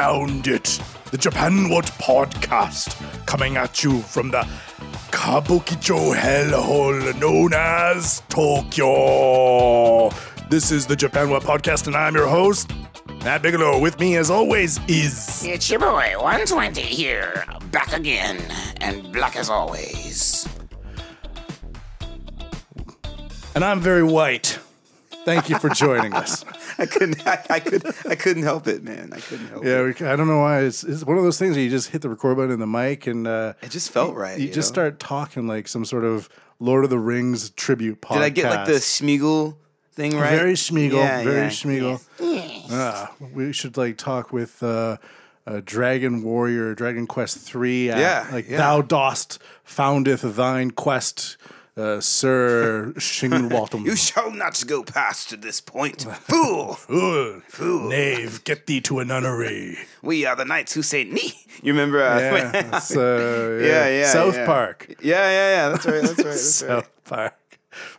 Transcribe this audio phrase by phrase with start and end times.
[0.00, 0.80] found it.
[1.10, 2.96] The Japan What podcast
[3.26, 4.48] coming at you from the
[5.10, 10.08] Kabukicho hellhole known as Tokyo.
[10.48, 12.72] This is the Japan What podcast, and I'm your host,
[13.24, 13.78] Matt Bigelow.
[13.78, 15.44] With me, as always, is.
[15.44, 18.40] It's your boy, 120 here, back again,
[18.78, 20.48] and black as always.
[23.54, 24.58] And I'm very white.
[25.26, 26.42] Thank you for joining us.
[26.80, 27.26] I couldn't.
[27.26, 27.84] I, I could.
[28.08, 29.10] I couldn't help it, man.
[29.12, 30.00] I couldn't help Yeah, it.
[30.00, 30.60] we, I don't know why.
[30.62, 32.66] It's, it's one of those things where you just hit the record button in the
[32.66, 34.38] mic and uh, It just felt right.
[34.38, 34.74] you, You, just know?
[34.82, 38.14] start talking like some sort of Lord of the Rings tribute podcast.
[38.14, 39.56] Did I get like the Schmiegel
[39.92, 40.30] thing right?
[40.30, 41.48] Very Schmiegel, Yeah, very yeah.
[41.48, 42.00] Schmiegel.
[42.72, 44.96] Ah, we should like talk with uh,
[45.46, 47.90] uh, Dragon Warrior, Dragon Quest Three.
[47.90, 48.58] Uh, Yeah, like yeah.
[48.58, 51.36] thou dost foundeth thine quest,
[51.80, 53.84] uh, Sir Shingwalton.
[53.86, 56.74] You shall not go past this point, fool.
[56.90, 57.88] Fool, Fool!
[57.88, 59.78] knave, get thee to a nunnery.
[60.02, 61.32] We are the knights who say Ni.
[61.62, 62.02] You remember?
[62.02, 64.12] Uh, Yeah, so, yeah, yeah.
[64.12, 64.46] South yeah.
[64.46, 64.94] Park.
[65.02, 65.68] Yeah, yeah, yeah.
[65.70, 66.02] That's right.
[66.02, 66.24] That's right.
[66.26, 66.68] That's right.
[66.68, 67.34] South Park.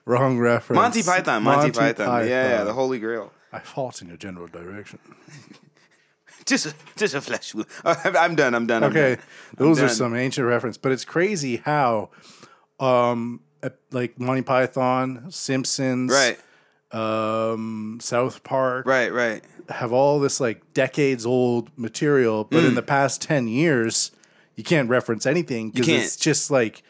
[0.05, 0.77] Wrong reference.
[0.77, 1.43] Monty Python.
[1.43, 2.27] Monty, Python.
[2.27, 2.63] Yeah, yeah.
[2.63, 3.31] The Holy Grail.
[3.53, 4.99] I fought in your general direction.
[6.45, 7.67] Just, a, just a flesh wound.
[7.85, 8.55] Uh, I'm done.
[8.55, 8.83] I'm done.
[8.83, 9.23] I'm Okay, done.
[9.57, 9.95] those are done.
[9.95, 12.09] some ancient reference, but it's crazy how,
[12.79, 13.50] um, uh,
[13.91, 16.37] like Monty Python, Simpsons, Right.
[16.91, 19.11] um, South Park, Right.
[19.11, 19.43] Right.
[19.69, 22.69] have all this like decades old material, but Mm.
[22.69, 24.11] in the past ten years,
[24.55, 26.83] you can't reference anything because it's just like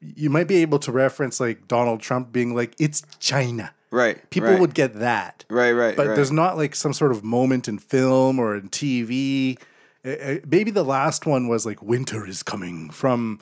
[0.00, 3.72] you might be able to reference like Donald Trump being like it's China.
[3.90, 4.28] Right.
[4.30, 4.60] People right.
[4.60, 5.44] would get that.
[5.48, 5.72] Right.
[5.72, 5.96] Right.
[5.96, 6.14] but right.
[6.16, 9.58] there's not like some sort of moment in film or in TV.
[10.04, 13.40] Maybe the last one was like "Winter is coming" from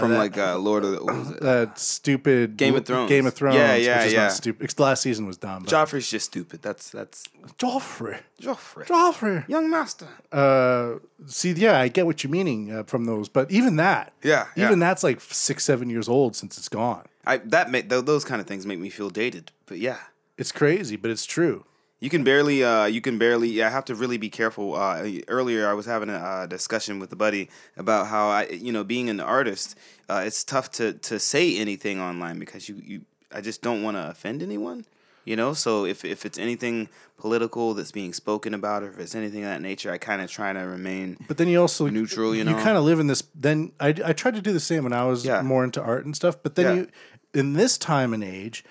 [0.00, 1.04] from like uh, Lord of the.
[1.04, 1.40] What was it?
[1.40, 3.08] that stupid Game of Thrones.
[3.08, 3.56] Game of Thrones.
[3.56, 4.22] Yeah, yeah, which is yeah.
[4.24, 4.70] Not stupid.
[4.70, 5.62] The last season was dumb.
[5.64, 6.62] But Joffrey's just stupid.
[6.62, 7.24] That's that's
[7.58, 8.86] Joffrey, Joffrey.
[8.86, 9.48] Joffrey.
[9.48, 10.08] Young master.
[10.32, 10.94] Uh,
[11.26, 14.66] see, yeah, I get what you're meaning uh, from those, but even that, Yeah, yeah.
[14.66, 17.04] even that's like six, seven years old since it's gone.
[17.26, 19.50] I that make th- those kind of things make me feel dated.
[19.66, 19.98] But yeah,
[20.38, 21.64] It's crazy, but it's true.
[22.00, 24.74] You can barely uh you can barely yeah, I have to really be careful.
[24.74, 28.72] Uh, earlier I was having a uh, discussion with a buddy about how I you
[28.72, 29.76] know being an artist,
[30.08, 33.00] uh, it's tough to to say anything online because you you
[33.32, 34.84] I just don't want to offend anyone.
[35.24, 39.14] You know, so if if it's anything political that's being spoken about, or if it's
[39.16, 41.16] anything of that nature, I kind of try to remain.
[41.26, 42.52] But then you also Neutral, you know?
[42.56, 43.24] you kind of live in this.
[43.34, 45.42] Then I, I tried to do the same when I was Yeah.
[45.42, 46.36] more into art and stuff.
[46.44, 46.74] But then Yeah.
[46.82, 46.88] you,
[47.34, 48.64] in this time and age,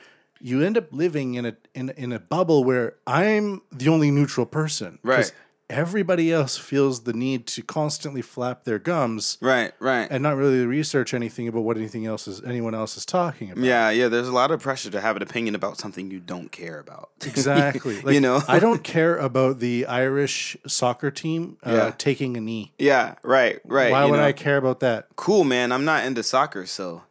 [0.48, 4.46] you end up living in a in in a bubble where I'm the only neutral
[4.46, 5.00] person.
[5.04, 5.32] Right.
[5.68, 10.08] Everybody else feels the need to constantly flap their gums Right, right.
[10.12, 13.64] and not really research anything about what anything else is anyone else is talking about.
[13.64, 14.08] Yeah, yeah.
[14.08, 17.10] There's a lot of pressure to have an opinion about something you don't care about.
[17.26, 18.00] Exactly.
[18.04, 18.44] Like, you know.
[18.48, 21.92] I don't care about the Irish soccer team uh, Yeah.
[21.98, 22.72] taking a knee.
[22.78, 23.92] yeah, right, right.
[23.92, 24.24] Why would know.
[24.24, 25.08] I care about that?
[25.16, 25.72] Cool, man.
[25.72, 27.02] I'm not into soccer, so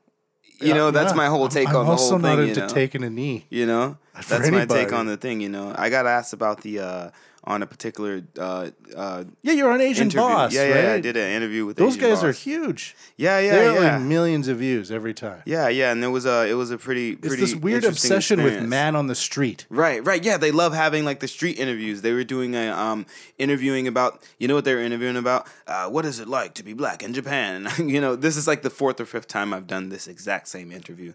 [0.64, 1.16] you know that's Yeah.
[1.16, 2.48] my whole take I'm on the also whole not thing.
[2.48, 2.72] into you know?
[2.75, 3.47] taking a knee.
[3.50, 3.97] You know,
[4.28, 5.41] that's my take on the thing.
[5.41, 7.10] You know, I got asked about the uh
[7.47, 10.21] on a particular uh uh Yeah, you're on Asian interview.
[10.21, 10.94] Boss, yeah, yeah, right?
[10.97, 12.97] I did an interview with Those Asian guys are huge.
[13.16, 13.93] Yeah, yeah, They're yeah.
[13.97, 15.43] like millions of views every time.
[15.44, 18.62] yeah, yeah, and there was a it was a pretty It's this weird obsession with
[18.62, 19.66] man on the street.
[19.69, 20.25] Right, right.
[20.25, 22.03] Yeah, they love having like the street interviews.
[22.03, 23.06] They were doing a um
[23.38, 25.47] interviewing about you know what they were interviewing about?
[25.66, 27.66] Uh, what is it like to be black in Japan?
[27.78, 30.49] And you know, this is like the fourth or fifth time I've done this exact
[30.49, 31.12] same interview.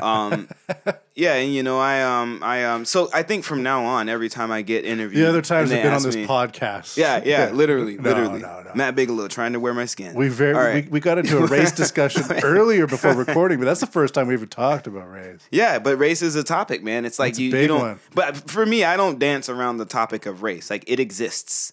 [0.00, 0.48] Um
[1.14, 4.28] yeah, and you know, I um I um so I think from now on every
[4.28, 6.96] time I get interviewed The other times have been on this me- podcast.
[6.96, 8.40] Yeah, yeah, literally, No, literally.
[8.40, 8.70] no, no.
[8.74, 10.14] Matt Bigelow trying to wear my skin.
[10.14, 10.84] We very right.
[10.86, 14.26] we, we got into a race discussion earlier before recording, but that's the first time
[14.26, 15.46] we even talked about race.
[15.52, 17.04] Yeah, but race is a topic, man.
[17.04, 17.80] It's like It's a you, big you don't.
[17.80, 18.00] one.
[18.14, 20.70] But for me, I don't dance around the topic of race.
[20.70, 21.72] Like it exists.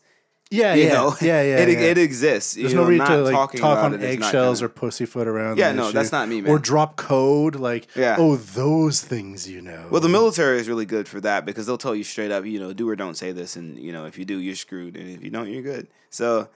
[0.53, 1.57] Yeah, You yeah, know, yeah, yeah.
[1.59, 1.79] It, yeah.
[1.79, 2.55] it exists.
[2.55, 4.65] There's you no know, reason to like talking talk on it is not eggshells gonna-
[4.65, 5.57] or pussyfoot around.
[5.57, 5.93] Yeah, no, issue.
[5.93, 6.51] that's not me, man.
[6.51, 8.17] Or drop code like, Yeah.
[8.19, 9.87] oh, those things you know.
[9.89, 12.59] Well, the military is really good for that because they'll tell you straight up, you
[12.59, 15.09] know, do or don't say this, and you know, if you do, you're screwed, and
[15.09, 15.87] if you don't, you're good.
[16.09, 16.49] So,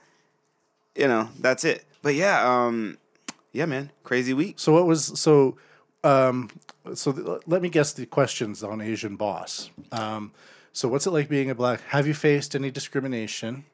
[0.94, 1.84] you know, that's it.
[2.02, 2.98] But yeah, um,
[3.52, 4.58] yeah, man, crazy week.
[4.58, 5.56] So what was so?
[6.04, 6.50] Um,
[6.92, 9.70] so th- let me guess the questions on Asian Boss.
[9.90, 10.32] Um,
[10.74, 11.80] so what's it like being a black?
[11.88, 13.64] Have you faced any discrimination?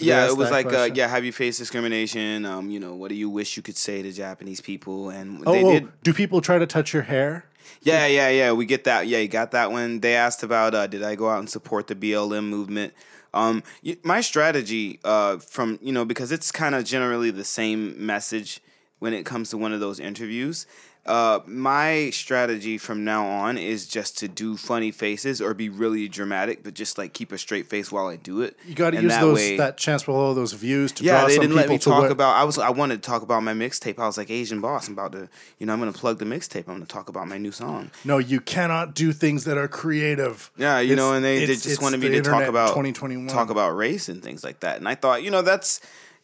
[0.00, 2.44] Yeah, it was like, uh, yeah, have you faced discrimination?
[2.44, 5.10] Um, you know, what do you wish you could say to Japanese people?
[5.10, 6.02] And Oh, they oh, did.
[6.02, 7.44] do people try to touch your hair?
[7.82, 8.52] Yeah, yeah, yeah.
[8.52, 9.06] We get that.
[9.06, 10.00] Yeah, you got that one.
[10.00, 12.92] They asked about uh, did I go out and support the BLM movement?
[13.32, 13.62] Um,
[14.02, 18.60] my strategy uh, from you know because it's kind of generally the same message
[18.98, 20.66] when it comes to one of those interviews.
[21.06, 26.06] Uh, my strategy from now on is just to do funny faces or be really
[26.08, 28.56] dramatic, but just like keep a straight face while I do it.
[28.66, 31.26] You got to use that those way- that chance all those views to yeah, draw
[31.28, 32.36] they some didn't let me to talk what- about.
[32.36, 33.98] I was I wanted to talk about my mixtape.
[33.98, 34.88] I was like Asian boss.
[34.88, 36.68] I'm about to, you know, I'm gonna plug the mixtape.
[36.68, 37.90] I'm gonna talk about my new song.
[38.04, 40.50] No, you cannot do things that are creative.
[40.58, 43.26] Yeah, you It's- know, and they, they just wanted me the to talk about 2021.
[43.26, 44.76] talk about race and things like that.
[44.76, 45.80] And I thought, you know, that's,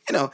[0.09, 0.31] you know,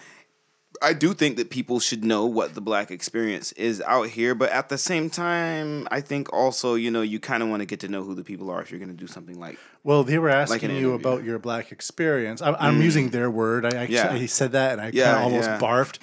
[0.82, 4.50] I do think that people should know what the black experience is out here, but
[4.50, 7.80] at the same time, I think also, you know, you kind of want to get
[7.80, 9.58] to know who the people are if you're going to do something like.
[9.84, 10.94] Well, they were asking an you interview.
[10.94, 12.42] about your black experience.
[12.42, 13.64] I'm, I'm using their word.
[13.64, 14.16] I actually Yeah.
[14.16, 15.58] he said that, and I Yeah, kind of almost yeah.
[15.58, 15.98] barfed.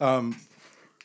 [0.00, 0.36] Um,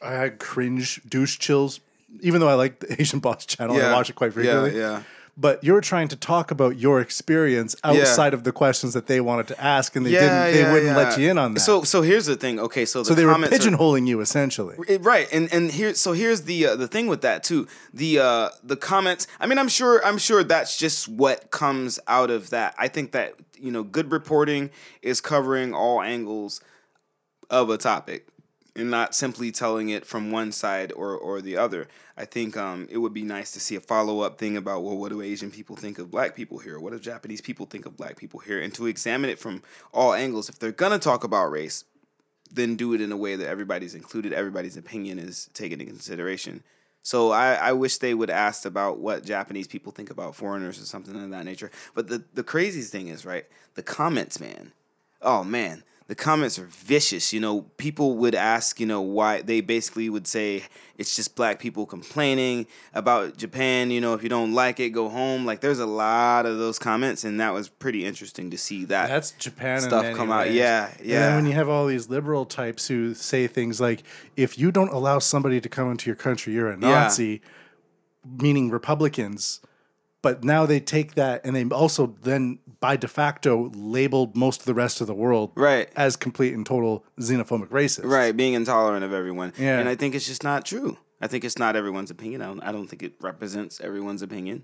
[0.01, 1.79] I had cringe douche chills,
[2.21, 3.75] even though I like the Asian Boss channel.
[3.75, 4.79] I watch it quite frequently.
[4.79, 5.03] Yeah, yeah.
[5.39, 9.47] But you're trying to talk about your experience outside of the questions that they wanted
[9.49, 10.53] to ask, and they didn't.
[10.53, 11.59] They wouldn't let you in on that.
[11.59, 12.59] So, so here's the thing.
[12.59, 14.75] Okay, so the so they were comments are- pigeonholing you essentially.
[14.99, 18.49] Right and and here so here's the uh, the thing with that too the uh
[18.63, 22.73] the comments i mean i'm sure i'm sure that's just what comes out of that
[22.77, 24.69] i think that you know good reporting
[25.01, 26.61] is covering all angles
[27.49, 28.27] of a topic
[28.77, 32.87] and not simply telling it from one side or or the other i think um
[32.89, 35.75] it would be nice to see a follow-up thing about well what do asian people
[35.75, 38.73] think of black people here what do japanese people think of black people here and
[38.73, 41.83] to examine it from all angles if they're gonna talk about race
[42.51, 46.63] then do it in a way that everybody's included, everybody's opinion is taken into consideration.
[47.03, 50.85] So I, I wish they would ask about what Japanese people think about foreigners or
[50.85, 51.71] something of that nature.
[51.95, 53.45] But the, the craziest thing is, right,
[53.75, 54.73] the comments, man.
[55.21, 57.33] Oh man, the comments are vicious.
[57.33, 60.63] You know, people would ask, you know, why they basically would say
[60.97, 63.91] it's just black people complaining about Japan.
[63.91, 65.45] You know, if you don't like it, go home.
[65.45, 69.09] Like there's a lot of those comments, and that was pretty interesting to see that
[69.09, 70.45] That's Japan stuff come out.
[70.47, 70.55] ways.
[70.55, 71.19] Yeah, And yeah.
[71.19, 74.03] then when you have all these liberal types who say things like,
[74.35, 77.41] if you don't allow somebody to come into your country, you're a Nazi,
[78.25, 79.59] meaning Republicans.
[80.27, 84.65] But now they take that and they also then by de facto labeled most of
[84.65, 85.89] the rest of the world Right.
[85.95, 88.03] as complete and total xenophobic racists.
[88.03, 89.53] Right, being intolerant of everyone.
[89.57, 89.79] Yeah.
[89.79, 90.97] And I think it's just not true.
[91.21, 92.41] I think it's not everyone's opinion.
[92.41, 94.63] I don't, I don't think it represents everyone's opinion.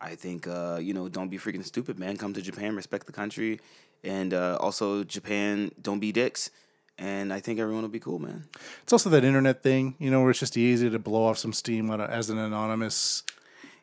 [0.00, 2.16] I think, uh, you know, don't be freaking stupid, man.
[2.16, 3.58] Come to Japan, respect the country.
[4.04, 6.50] And uh, also, Japan, don't be dicks.
[6.98, 8.44] And I think everyone will be cool, man.
[8.84, 11.52] It's also that internet thing, you know, where it's just easy to blow off some
[11.52, 13.24] steam a, as an anonymous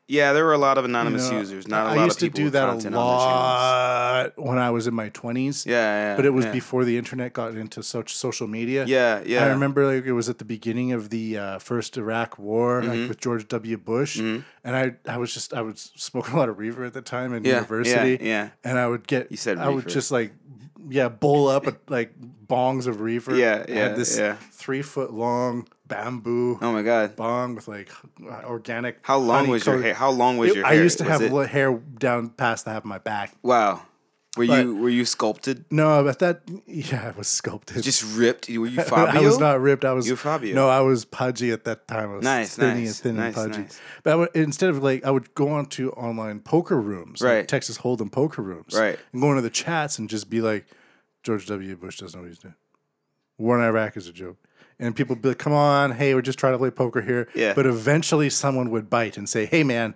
[0.07, 1.67] Yeah, there were a lot of anonymous you know, users.
[1.69, 2.01] Not a I lot of people.
[2.01, 3.05] I used to do that a on their channels.
[3.05, 5.65] lot when I was in my twenties.
[5.65, 5.73] Yeah,
[6.11, 6.15] yeah.
[6.17, 6.51] but it was yeah.
[6.51, 8.85] before the internet got into such social media.
[8.85, 9.45] Yeah, yeah.
[9.45, 12.89] I remember like it was at the beginning of the uh, first Iraq War, Mm-hmm.
[13.01, 13.77] like with George W.
[13.77, 17.01] Bush, and I I was just I was smoking a lot of reefer at the
[17.01, 18.17] time in Yeah, university.
[18.21, 18.49] yeah, yeah.
[18.63, 20.33] and I would get You said I would just like
[20.89, 22.13] yeah bowl up like
[22.47, 23.35] bongs of reefer.
[23.35, 24.35] Yeah, I yeah, had this yeah.
[24.51, 27.15] three foot long bamboo Oh, my God.
[27.15, 27.89] bong with like
[28.23, 28.99] uh, organic.
[29.01, 29.93] How long was your hair?
[29.93, 30.73] How long was It- your hair?
[30.79, 33.35] I used to Was have it- hair down past the half of my back.
[33.43, 33.81] Wow.
[34.37, 35.65] Were But- you were you sculpted?
[35.69, 37.83] No, but that yeah, I was sculpted.
[37.83, 38.47] Just ripped?
[38.47, 39.19] Were you Fabio?
[39.21, 39.83] I was not ripped.
[39.83, 40.55] I was You Fabio.
[40.55, 42.11] No, I was pudgy at that time.
[42.11, 43.61] I was Nice, skinny nice, and thin nice, and pudgy.
[43.63, 43.79] nice.
[44.03, 47.29] But I would, instead of like, I would go on to online poker rooms, like
[47.29, 47.47] Right.
[47.47, 48.97] Texas Hold'em poker rooms, Right.
[49.11, 50.65] and go into the chats and just be like,
[51.23, 51.75] George W.
[51.75, 52.55] Bush doesn't know what he's doing.
[53.37, 54.37] War in Iraq is a joke.
[54.81, 57.27] And people be like, come on, hey, we're just trying to play poker here.
[57.35, 57.53] Yeah.
[57.53, 59.93] But eventually someone would bite and say, hey, man,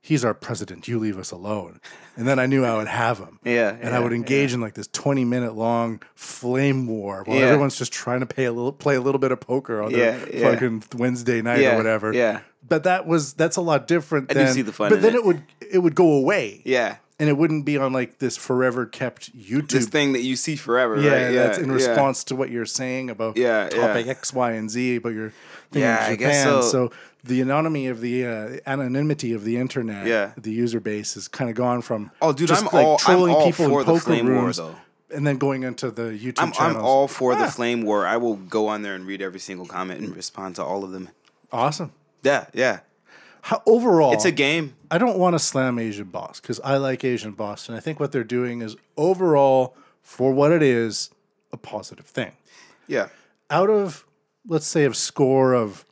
[0.00, 0.86] he's our president.
[0.88, 1.80] You leave us alone.
[2.16, 3.38] And then I knew I would have him.
[3.44, 7.46] Yeah, And I would engage in like this 20 minute long flame war while Yeah.
[7.46, 10.16] everyone's just trying to pay a little, play a little bit of poker on their
[10.18, 10.52] Yeah, yeah.
[10.52, 12.12] fucking Wednesday night Yeah, or whatever.
[12.12, 12.40] yeah.
[12.66, 15.14] But that was, that's a lot different I do than, see the fun but then
[15.14, 15.18] it.
[15.18, 16.96] it would, it would go away Yeah.
[17.20, 20.56] And it wouldn't be on like this forever kept YouTube This thing that you see
[20.56, 21.32] forever, yeah, right?
[21.32, 21.74] that's in yeah.
[21.74, 24.10] response to what you're saying about Yeah, topic yeah.
[24.12, 25.32] X, Y, and Z, but you're
[25.72, 26.18] Yeah, I Japan.
[26.18, 26.90] guess so.
[27.22, 30.32] the anonymity of the uh, anonymity of the internet, Yeah.
[30.36, 33.30] the user base has kind of gone from Oh, dude, just I'm like all- I'm
[33.30, 34.74] all people for in the poker flame war, rooms, though.
[35.14, 37.50] and then going into the YouTube I'm, I'm all for the Ah.
[37.50, 38.06] flame war.
[38.06, 40.90] I will go on there and read every single comment and respond to all of
[40.92, 41.10] them.
[41.52, 41.92] awesome.
[42.22, 42.80] Yeah, yeah.
[43.42, 44.74] How, overall, It's a game.
[44.90, 47.98] I don't want to slam Asian Boss because I like Asian Boss, and I think
[48.00, 51.10] what they're doing is overall, for what it is,
[51.52, 52.32] a positive thing.
[52.86, 53.08] Yeah.
[53.50, 54.04] out of
[54.46, 55.84] let's say a score of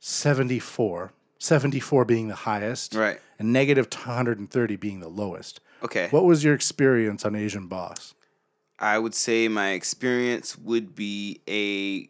[0.00, 3.20] 74 74 being the highest Right.
[3.38, 6.08] and negative 130 being the lowest Okay.
[6.10, 8.14] what was your experience on asian boss
[8.78, 12.08] I would say my experience would be a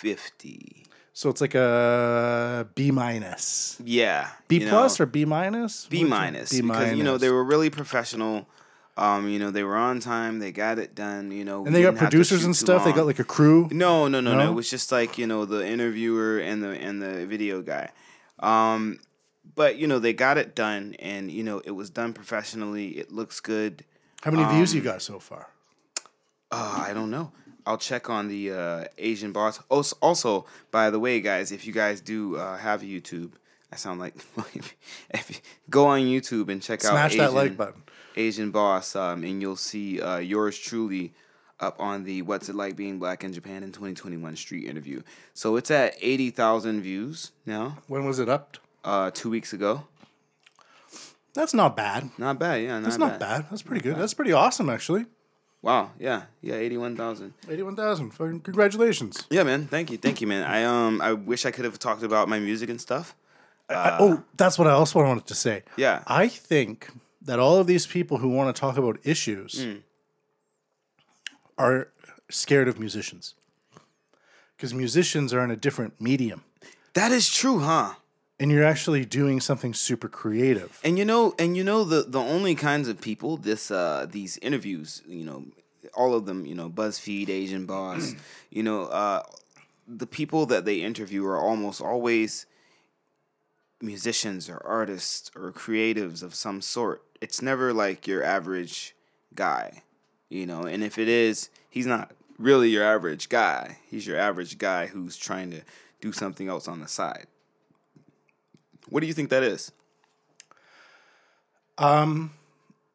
[0.00, 0.81] 50.
[1.12, 4.28] So it's like a b minus Yeah.
[4.48, 6.50] b plus know, or b minus B minus.
[6.52, 8.48] b Because, you know, they were really professional.
[8.96, 10.38] Um, you know, they were on time.
[10.38, 11.30] They got it done.
[11.30, 12.84] You know, And they got producers and stuff.
[12.84, 13.68] They got like a crew.
[13.72, 14.50] no, no, no, no, No?
[14.50, 17.90] It was just like you know the interviewer and the and the video guy.
[18.40, 18.98] Um,
[19.54, 22.88] but you know they got it done, and you know it was done professionally.
[22.98, 23.84] It looks good.
[24.22, 25.48] How many views you Um, got so far?
[26.50, 27.32] Uh, I don't know.
[27.66, 29.60] I'll check on the uh, Asian boss.
[29.68, 33.32] Also, also, by the way, guys, if you guys do uh, have YouTube,
[33.72, 34.14] I sound like
[35.10, 35.36] if you
[35.70, 37.82] go on YouTube and check out Smash that like Asian- button.
[38.14, 41.14] Asian Boss, um, and you'll see uh, yours truly
[41.60, 45.00] up on the "What's It Like Being Black in Japan in 2021" street interview.
[45.32, 47.78] So it's at eighty thousand views now.
[47.86, 48.58] When was it up?
[48.84, 49.86] Uh, two weeks ago.
[51.34, 52.10] That's not bad.
[52.18, 52.74] Not bad, yeah.
[52.74, 53.46] Not That's not bad.
[53.48, 53.96] That's pretty good.
[53.96, 55.06] That's pretty awesome, actually.
[55.62, 57.34] Wow, yeah, yeah, eighty-one thousand.
[57.48, 58.10] Eighty-one thousand.
[58.10, 59.26] Fucking congratulations.
[59.30, 59.68] Yeah, man.
[59.68, 60.42] Thank you, thank you, man.
[60.44, 63.14] I um, I wish I could have talked about my music and stuff.
[63.70, 65.62] I- oh, that's what I also wanted to say.
[65.76, 66.02] Yeah.
[66.06, 66.88] I think
[67.22, 69.76] that all of these people who want to talk about issues Hmm.
[71.56, 71.88] are
[72.28, 73.34] scared of musicians
[74.56, 76.42] because musicians are in a different medium,
[76.94, 77.94] That is true, huh?
[78.42, 80.80] And you're actually doing something super creative.
[80.82, 84.36] And you know, and you know the the only kinds of people this uh these
[84.38, 85.44] interviews, you know,
[85.94, 88.14] all of them, you know, BuzzFeed, Asian Boss,
[88.50, 89.22] you know, uh
[89.86, 92.46] the people that they interview are almost always
[93.80, 97.02] musicians or artists or creatives of some sort.
[97.20, 98.96] It's never like your average
[99.36, 99.84] guy,
[100.28, 103.78] you know, and if it is, he's not really your average guy.
[103.88, 105.60] He's your average guy who's trying to
[106.00, 107.26] do something else on the side.
[108.92, 109.72] What do you think that is?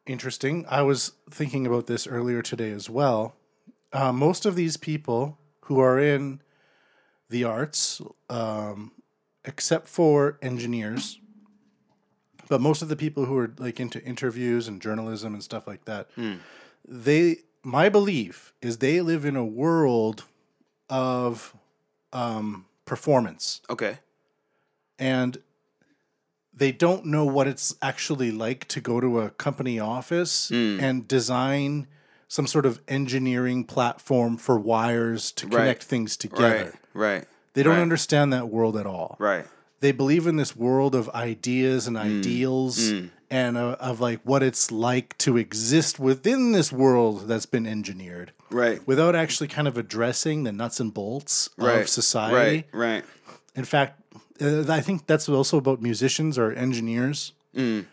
[0.05, 0.63] Interesting.
[0.69, 3.35] I was thinking about this earlier today as well.
[3.91, 6.39] Uh, most of these people who are in
[7.29, 7.99] the arts,
[8.29, 8.91] um,
[9.43, 11.19] except for engineers,
[12.47, 15.83] but most of the people who are like into interviews and journalism and stuff like
[15.85, 16.07] that,
[16.87, 20.23] they, my belief is they live in a world
[20.89, 21.53] of
[22.13, 23.97] um, performance Okay.
[24.97, 25.39] and
[26.57, 30.79] they don't know what it's actually like to go to a company office Hmm.
[30.81, 31.87] and design
[32.27, 36.73] some sort of engineering platform for wires to connect things together.
[36.93, 37.13] Right.
[37.19, 37.25] Right.
[37.53, 39.15] They don't right, understand that world at all.
[39.19, 39.45] Right.
[39.79, 42.91] They believe in this world of ideas and ideals
[43.29, 48.31] and uh, of like what it's like to exist within this world that's been engineered
[48.49, 48.85] Right.
[48.87, 51.81] without actually kind of addressing the nuts and bolts Right.
[51.81, 52.65] of society.
[52.73, 52.95] Right.
[52.95, 53.05] Right.
[53.55, 54.01] In fact,
[54.41, 57.33] uh, I think that's also about musicians or engineers.
[57.55, 57.85] Mm,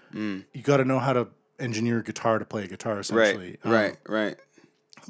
[0.53, 3.59] You got to know how to engineer a guitar to play a guitar, essentially.
[3.65, 3.65] Right.
[3.65, 3.97] Um, Right.
[4.09, 4.37] Right.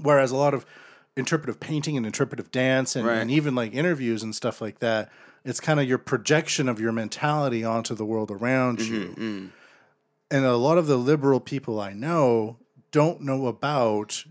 [0.02, 0.64] Whereas a lot of
[1.16, 3.18] interpretive painting and interpretive dance and, Right.
[3.18, 5.10] and even like interviews and stuff like that,
[5.44, 9.50] it's kind of your projection of your mentality onto the world around Mm-hmm, you.
[10.30, 12.58] And a lot of the liberal people I know
[12.90, 14.24] don't know about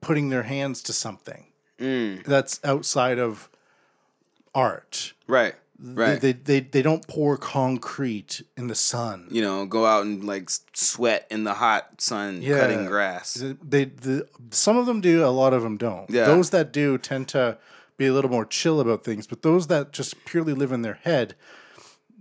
[0.00, 1.46] putting their hands to something
[1.78, 2.24] Mm.
[2.24, 3.50] that's outside of
[4.54, 5.12] art.
[5.26, 5.54] Right.
[5.78, 6.20] Right.
[6.20, 9.28] They, they they don't pour concrete in the sun.
[9.30, 12.60] you know, go out and like sweat in the hot sun Yeah.
[12.60, 13.34] cutting grass.
[13.62, 16.08] They the some of them do, a lot of them don't.
[16.08, 16.24] Yeah.
[16.26, 17.58] Those that do tend to
[17.98, 20.98] be a little more chill about things, but those that just purely live in their
[21.02, 21.34] head,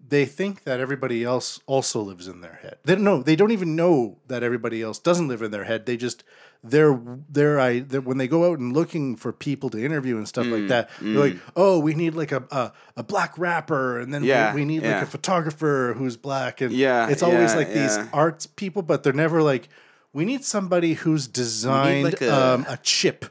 [0.08, 2.78] they think that everybody else also lives in their head.
[2.84, 3.24] They don't know.
[3.24, 5.86] They don't even know that everybody else doesn't live in their head.
[5.86, 6.24] They just
[6.64, 10.28] they're they're I they're, when they go out and looking for people to interview and
[10.28, 10.90] stuff Mm, like that.
[11.02, 14.54] They're like, oh, we need like a a, a black rapper, and then we- Yeah,
[14.54, 14.96] we, need yeah.
[14.96, 19.04] like a photographer who's black, and Yeah, it's always yeah, like these arts people, but
[19.04, 19.70] they're never like.
[20.14, 23.26] We need somebody who's designed like a- um, a chip,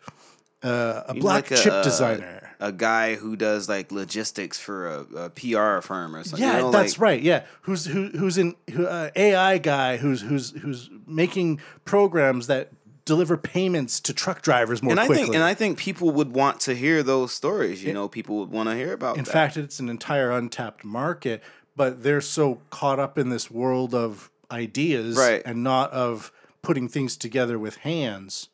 [0.65, 2.41] uh, a You black like chip a- designer.
[2.61, 6.47] A guy who does like logistics for a, a PR firm or something.
[6.47, 7.23] Yeah, you know, that's like- right.
[7.23, 12.71] Yeah, who's who, who's an who, uh, AI guy who's who's who's making programs that
[13.05, 15.25] deliver payments to truck drivers more And I quickly.
[15.25, 17.85] think, and I think people would want to hear those stories.
[17.85, 19.19] You know, people would want to hear about.
[19.19, 19.31] in that.
[19.31, 21.43] fact, it's an entire untapped market,
[21.77, 25.43] but they're so caught up in this world of ideas Right.
[25.45, 28.49] and not of putting things together with hands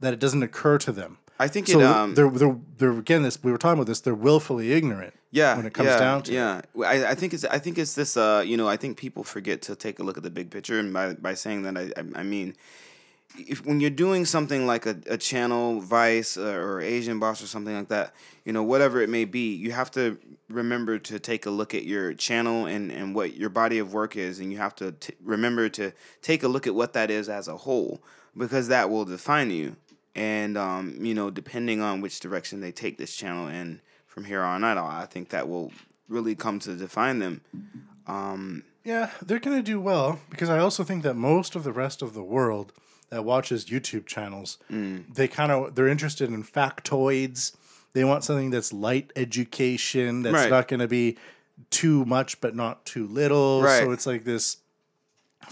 [0.00, 1.18] that it doesn't occur to them.
[1.38, 1.86] I think So it.
[1.86, 4.00] Um, they're, they're they're again this we were talking about this.
[4.00, 5.14] They're willfully ignorant.
[5.30, 6.34] yeah, when it comes yeah, down to it.
[6.34, 6.60] yeah.
[6.74, 8.16] Well, I, I think it's I think it's this.
[8.16, 10.78] Uh, you know, I think people forget to take a look at the big picture,
[10.78, 12.54] and by by saying that, I I, I mean.
[13.34, 17.46] If, when you're doing something like a, a channel vice uh, or asian boss or
[17.46, 18.12] something like that
[18.44, 20.18] you know whatever it may be you have to
[20.50, 24.16] remember to take a look at your channel and, and what your body of work
[24.16, 27.30] is and you have to t- remember to take a look at what that is
[27.30, 28.02] as a whole
[28.36, 29.76] because that will define you
[30.14, 34.42] and um, you know depending on which direction they take this channel in from here
[34.42, 35.72] on out i think that will
[36.08, 37.40] really come to define them
[38.84, 42.02] Yeah, they're going to do well because I also think that most of the rest
[42.02, 42.72] of the world
[43.10, 45.14] that watches YouTube channels, Mm.
[45.14, 47.54] they kind of they're interested in factoids.
[47.92, 50.50] They want something that's light education that's Right.
[50.50, 51.16] not going to be
[51.70, 53.62] too much but not too little.
[53.62, 53.82] Right.
[53.84, 54.56] So it's like this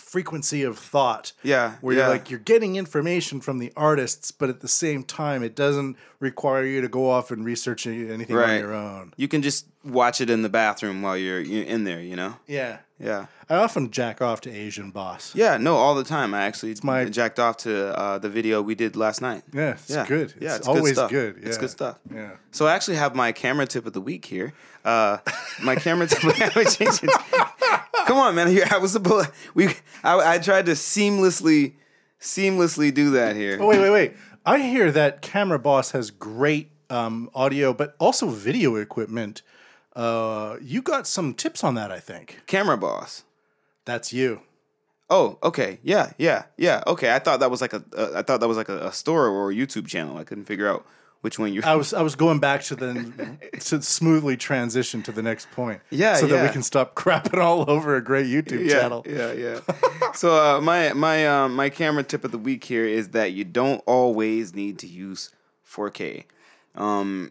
[0.01, 1.33] frequency of thought.
[1.43, 2.01] Yeah, Where yeah.
[2.03, 5.97] you're like you're getting information from the artists, but at the same time it doesn't
[6.19, 9.15] require you to go off and research any- anything on your own.
[9.17, 12.01] You can just watch it in the bathroom while you're, you're in there.
[12.01, 12.37] You know.
[12.47, 12.79] Yeah.
[12.99, 13.27] Yeah.
[13.49, 15.35] I often jack off to Asian Boss.
[15.35, 16.35] Yeah, no, all the time.
[16.35, 19.43] I actually it's my- jacked off to uh, the video we did last night.
[19.55, 20.07] Yeah, it's Yeah.
[20.07, 20.35] good.
[20.39, 21.11] Yeah, it's, good always stuff.
[21.11, 21.39] good.
[21.43, 21.99] It's good stuff.
[22.15, 22.33] Yeah.
[22.53, 24.53] So I actually have my camera tip of the week here.
[24.85, 25.19] Uh,
[25.63, 26.23] my camera tip.
[28.11, 28.45] I would change it.
[28.45, 28.69] Come on, man.
[28.73, 29.31] I was supposed.
[29.55, 29.67] We.
[30.03, 31.75] I, I tried to seamlessly,
[32.21, 33.59] seamlessly do that here.
[33.61, 34.13] Oh wait, wait, wait.
[34.45, 39.43] I hear that Camera Boss has great um, audio, but also video equipment.
[39.95, 42.41] Uh, you got some tips on that, I think.
[42.47, 43.25] Camera boss.
[43.85, 44.43] That's you.
[45.09, 45.81] Oh, okay.
[45.83, 46.83] Yeah, yeah, yeah.
[46.87, 47.13] Okay.
[47.13, 47.85] I thought that was like a.
[47.97, 50.17] Uh, I thought that was like a, a store or a YouTube channel.
[50.17, 50.87] I couldn't figure out
[51.21, 51.63] which one you.
[51.65, 55.81] I was I was going back to the to smoothly transition to the next point.
[55.91, 59.05] Yeah, so that we can stop crapping all over a great YouTube yeah, channel.
[59.09, 59.61] Yeah, yeah.
[60.15, 63.45] so uh, my my um, my camera tip of the week here is that you
[63.45, 65.31] don't always need to use
[65.69, 66.25] 4K.
[66.75, 67.31] Um,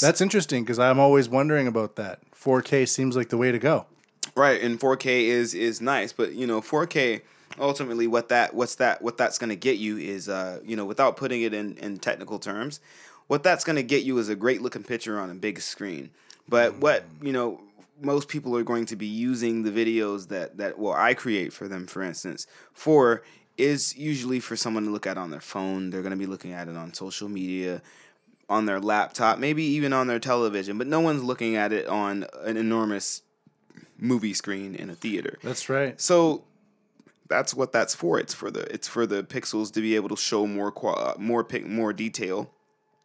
[0.00, 2.20] That's interesting because I'm always wondering about that.
[2.34, 3.86] 4K seems like the way to go.
[4.34, 7.22] right, and 4K is is nice, but you know 4K
[7.58, 10.84] ultimately what that what's that what that's going to get you is uh you know
[10.84, 12.80] without putting it in in technical terms,
[13.26, 16.10] what that's going to get you is a great looking picture on a big screen.
[16.48, 17.26] But what mm.
[17.26, 17.60] you know
[18.00, 21.68] most people are going to be using the videos that that well I create for
[21.68, 23.22] them for instance for
[23.56, 25.90] is usually for someone to look at on their phone.
[25.90, 27.80] They're going to be looking at it on social media,
[28.50, 32.26] on their laptop, maybe even on their television, but no one's looking at it on
[32.44, 33.22] an enormous
[33.96, 35.38] movie screen in a theater.
[35.42, 35.98] That's right.
[35.98, 36.44] So
[37.28, 38.20] that's what that's for.
[38.20, 41.42] It's for the it's for the pixels to be able to show more qua- more
[41.42, 42.50] pic, more detail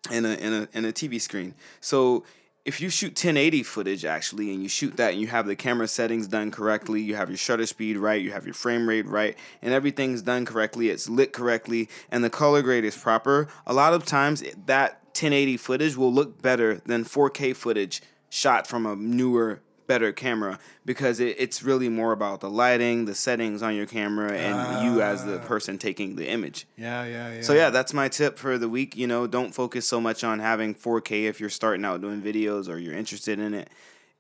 [0.10, 1.54] in a in a in a TV screen.
[1.80, 2.24] So
[2.64, 5.88] if you shoot 1080 footage actually and you shoot that and you have the camera
[5.88, 9.36] settings done correctly, you have your shutter speed right, you have your frame rate right,
[9.62, 13.94] and everything's done correctly, it's lit correctly, and the color grade is proper, a lot
[13.94, 19.62] of times that 1080 footage will look better than 4K footage shot from a newer
[19.92, 24.32] better camera because it, it's really more about the lighting, the settings on your camera,
[24.32, 25.46] and you as the ah.
[25.46, 26.66] person taking the image.
[26.78, 27.42] Yeah, yeah, yeah.
[27.42, 28.96] So yeah, that's my tip for the week.
[28.96, 32.70] You know, don't focus so much on having 4K if you're starting out doing videos
[32.70, 33.70] or you're interested in it.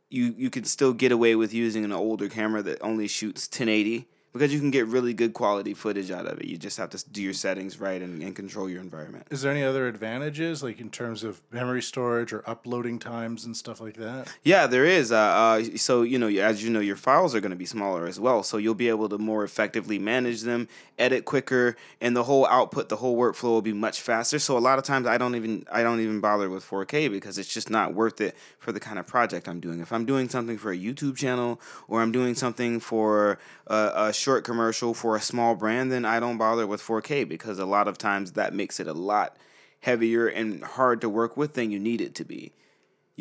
[0.09, 4.09] You you can still get away with using an older camera that only shoots 1080
[4.33, 6.45] because you can get really good quality footage out of it.
[6.45, 9.27] You just have to do your settings right and, and control your environment.
[9.29, 13.55] Is there any other advantages, like in terms of memory storage or uploading times and
[13.55, 14.33] stuff like that?
[14.43, 15.11] Yeah, there is.
[15.11, 18.07] Uh, uh, so you know, as you know, your files are going to be smaller
[18.07, 18.43] as well.
[18.43, 20.67] So you'll be able to more effectively manage them,
[20.97, 24.39] edit quicker, and the whole output, the whole workflow will be much faster.
[24.39, 27.37] So a lot of times, I don't even I don't even bother with 4K because
[27.37, 29.81] it's just not worth it for the kind of project I'm doing.
[29.81, 34.13] If I'm doing something for a YouTube channel or I'm doing something for a, a
[34.21, 37.87] short commercial for a small brand, then I don't bother with 4K because a lot
[37.87, 39.37] of times that makes it a lot
[39.81, 42.53] heavier and hard to work with than you need it to be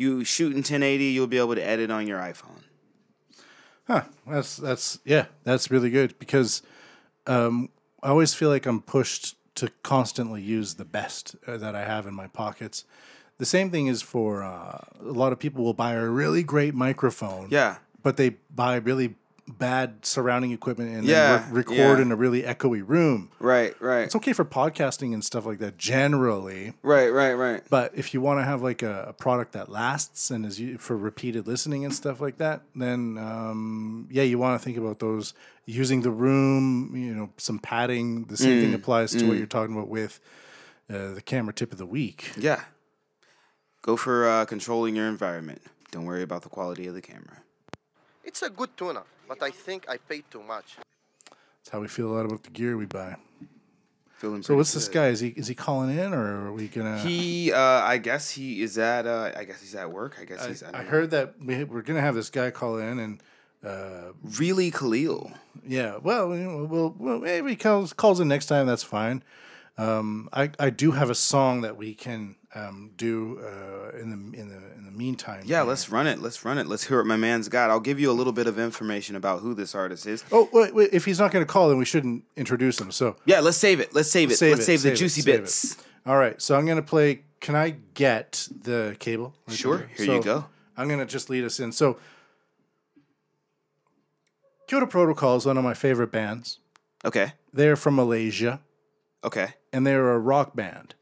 [0.01, 2.63] you shoot in 1080, you'll be able to edit on your iPhone.
[3.85, 4.03] Huh.
[4.25, 6.61] That's that's yeah, that's really good because
[7.27, 7.69] um,
[8.01, 12.07] I always feel like I'm pushed to constantly use the best uh, that I have
[12.07, 12.85] in my pockets.
[13.37, 16.73] The same thing is for uh, a lot of people will buy a really great
[16.73, 17.47] microphone.
[17.51, 17.77] Yeah.
[18.01, 19.15] But they buy really
[19.57, 22.01] bad surrounding equipment and Yeah, then re- record yeah.
[22.01, 23.29] in a really echoey room.
[23.39, 24.01] Right, right.
[24.03, 26.73] It's okay for podcasting and stuff like that generally.
[26.83, 27.63] Right, right, right.
[27.69, 30.77] But if you want to have like a, a product that lasts and is u-
[30.77, 34.99] for repeated listening and stuff like that, then um, yeah, you want to think about
[34.99, 35.33] those
[35.65, 36.93] using the room.
[36.95, 38.25] You know, some padding.
[38.25, 40.19] The same Mm, thing applies to what you're talking about with
[40.89, 42.31] uh, the camera tip of the week.
[42.37, 42.61] Yeah.
[43.81, 45.61] Go for uh, controlling your environment.
[45.91, 47.41] Don't worry about the quality of the camera.
[48.23, 49.01] It's a good tuna,
[49.39, 50.75] but I think I paid too much.
[51.59, 53.15] That's how we feel a lot about the gear we buy.
[54.17, 55.07] Feeling So pretty what's this guy?
[55.07, 56.99] Is he is he calling in or are we gonna?
[56.99, 59.07] He, uh, I guess he is at.
[59.07, 60.17] Uh, I guess he's at work.
[60.21, 60.63] I guess he's.
[60.63, 63.23] I, I heard that we, we're gonna have this guy call in and
[63.63, 65.31] Uh, really Khalil.
[65.63, 68.65] Yeah, well, you we'll, well maybe he calls calls in next time.
[68.67, 69.23] That's fine.
[69.77, 74.39] Um, I I do have a song that we can um, do uh, in the
[74.39, 75.43] in the in the meantime.
[75.45, 76.19] Yeah, let's run it.
[76.19, 76.67] Let's run it.
[76.67, 77.69] Let's hear what my man's got.
[77.69, 80.23] I'll give you a little bit of information about who this artist is.
[80.31, 82.91] Oh wait, wait, if he's not going to call, then we shouldn't introduce him.
[82.91, 83.93] So Yeah, let's save it.
[83.95, 84.35] Let's save it.
[84.35, 85.25] Save let's it, save, the save it, juicy it.
[85.25, 85.77] bits.
[86.05, 87.23] all right, so I'm going to play.
[87.39, 89.33] Can I get the cable?
[89.47, 89.87] Right Sure, there?
[89.95, 90.45] here you go.
[90.77, 91.71] I'm going to just lead us in.
[91.71, 91.97] So
[94.67, 96.59] Kyoto Protocol is one of my favorite bands.
[97.03, 97.33] Okay.
[97.53, 98.61] They're from Malaysia.
[99.23, 99.53] Okay.
[99.73, 100.95] and they're a rock band.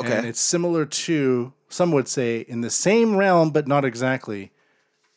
[0.00, 0.16] Okay.
[0.16, 4.52] And it's similar to, some would say, in the same realm, but not exactly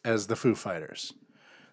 [0.03, 1.13] as the Foo Fighters.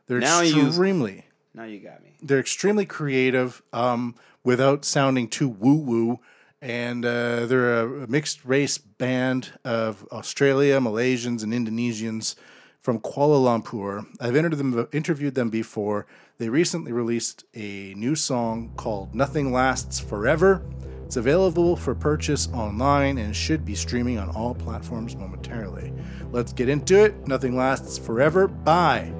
[0.07, 2.17] They're Now you- extremely, now you got me.
[2.23, 6.21] they're extremely creative um, without sounding too woo woo.
[6.61, 12.35] And uh, they're a mixed race band of Australia, Malaysians, and Indonesians
[12.81, 14.07] from Kuala Lumpur.
[14.21, 16.07] I've them, interviewed them before.
[16.39, 20.63] They recently released a new song called Nothing Lasts Forever.
[21.09, 25.91] It's available for purchase online and should be streaming on all platforms momentarily.
[26.33, 27.27] Let's get into it.
[27.27, 29.11] Nothing Lasts Forever by.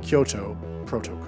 [0.00, 1.25] Kyoto Protocol.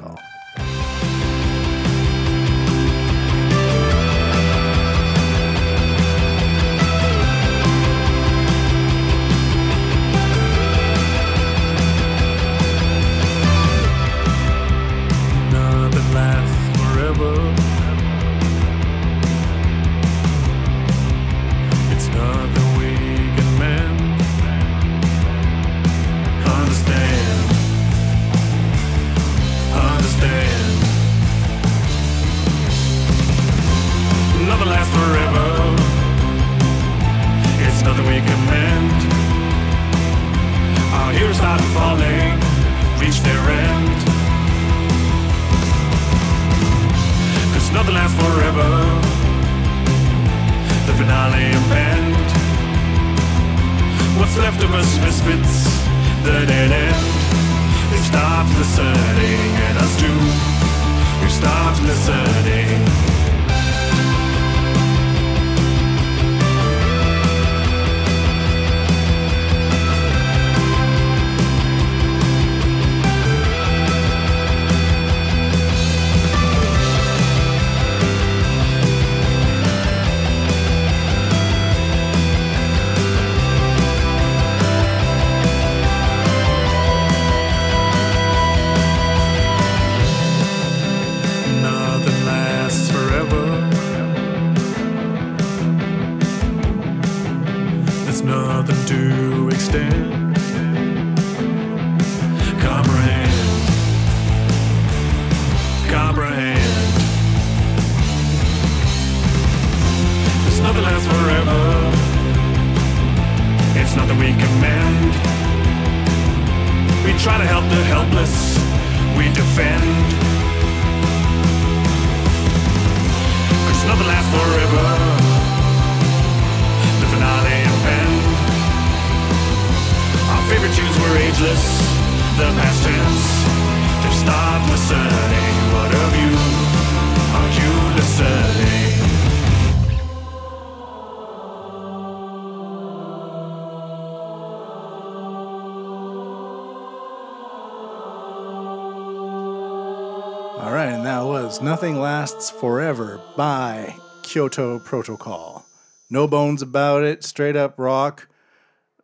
[151.79, 155.65] Nothing Lasts Forever by Kyoto Protocol.
[156.11, 158.27] No bones about it, straight up rock.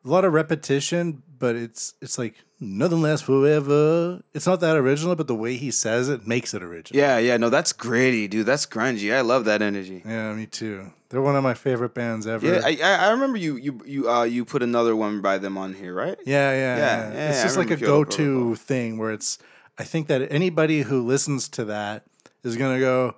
[0.05, 4.23] A lot of repetition, but it's it's like nothing lasts forever.
[4.35, 6.99] It's not that original, but the way he says it makes it original.
[7.01, 8.45] Yeah, yeah, no, that's gritty, dude.
[8.45, 9.15] That's grungy.
[9.15, 10.03] I love that energy.
[10.05, 10.93] Yeah, me too.
[11.11, 12.45] They're one of my favorite bands ever.
[12.45, 15.75] Yeah, I, I remember you you you uh you put another one by them on
[15.75, 16.19] here, right?
[16.27, 17.13] Yeah, yeah, Yeah, yeah.
[17.15, 19.39] yeah, it's just like a go-to thing where it's.
[19.79, 22.05] I think that anybody who listens to that
[22.45, 23.15] is gonna go,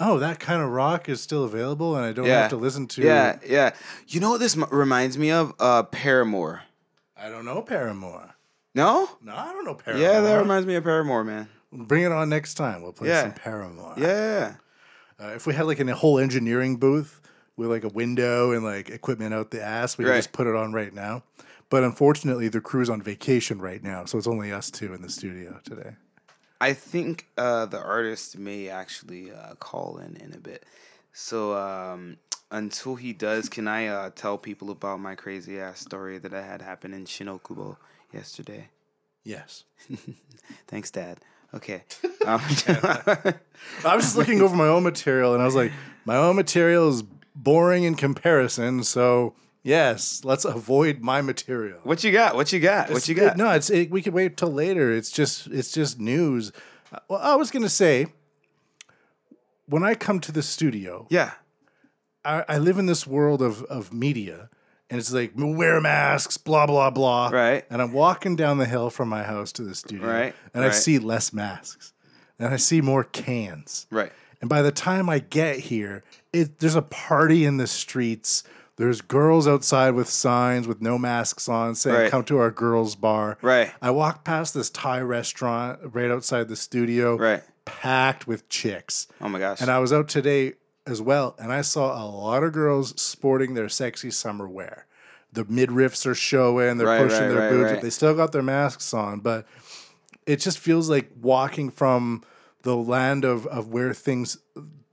[0.00, 2.42] "Oh, that kind of rock is still available," and I don't Yeah.
[2.42, 3.02] have to listen to.
[3.02, 3.74] Yeah, yeah.
[4.06, 5.52] You know what this m- reminds me of?
[5.58, 6.62] Uh, Paramore.
[7.16, 8.34] I don't know Paramore.
[8.74, 9.10] No?
[9.22, 10.02] No, I don't know Paramore.
[10.02, 11.48] Yeah, that reminds me of Paramore, man.
[11.72, 12.80] Bring it on next time.
[12.82, 13.22] We'll play Yeah.
[13.22, 13.94] some Paramore.
[13.96, 14.54] Yeah, yeah.
[15.26, 17.20] Uh, if we had like a whole engineering booth
[17.56, 20.16] with like a window and like equipment out the ass, we could Right.
[20.18, 21.24] just put it on right now.
[21.70, 25.10] But unfortunately, the crew's on vacation right now, so it's only us two in the
[25.10, 25.96] studio today.
[26.60, 30.64] I think uh, the artist may actually uh, call in in a bit.
[31.12, 32.16] So um,
[32.50, 36.42] until he does, can I uh, tell people about my crazy ass story that I
[36.42, 37.76] had happen in Shinokubo
[38.12, 38.68] yesterday?
[39.24, 39.64] Yes.
[40.66, 41.18] Thanks, Dad.
[41.54, 41.82] Okay.
[42.26, 42.42] Um,
[43.86, 45.72] I was just looking over my own material and I was like,
[46.04, 47.02] my own material is
[47.34, 51.78] boring in comparison, so yes, let's avoid my material.
[51.82, 52.34] what you got?
[52.36, 52.90] What you got?
[52.90, 53.36] What you got?
[53.36, 54.92] No, it's it, we could wait till later.
[54.92, 56.52] It's just it's just news.
[56.92, 58.06] Uh, Well, I was gonna say,
[59.66, 61.32] when I come to the studio, Yeah.
[62.24, 64.50] I, I live in this world of of media,
[64.90, 67.28] and it's like wear masks, blah blah blah.
[67.28, 67.64] Right.
[67.70, 70.68] And I'm walking down the hill from my house to the studio, Right, And I
[70.68, 70.74] right.
[70.74, 71.92] see less masks,
[72.38, 73.86] and I see more cans.
[73.90, 74.12] Right.
[74.40, 78.42] And by the time I get here, it there's a party in the streets.
[78.78, 82.10] There's girls outside with signs with no masks on saying, Right.
[82.10, 83.36] Come to our girls' bar.
[83.42, 83.72] Right.
[83.82, 87.42] I walked past this Thai restaurant right outside the studio, Right.
[87.64, 89.08] packed with chicks.
[89.20, 89.60] Oh my gosh.
[89.60, 90.54] And I was out today
[90.86, 94.86] as well, and I saw a lot of girls sporting their sexy summer wear.
[95.32, 97.72] The midriffs are showing, they're Right, pushing right, their boobs.
[97.72, 97.82] right.
[97.82, 99.44] They still got their masks on, but
[100.24, 102.22] it just feels like walking from
[102.62, 104.38] the land of, of where things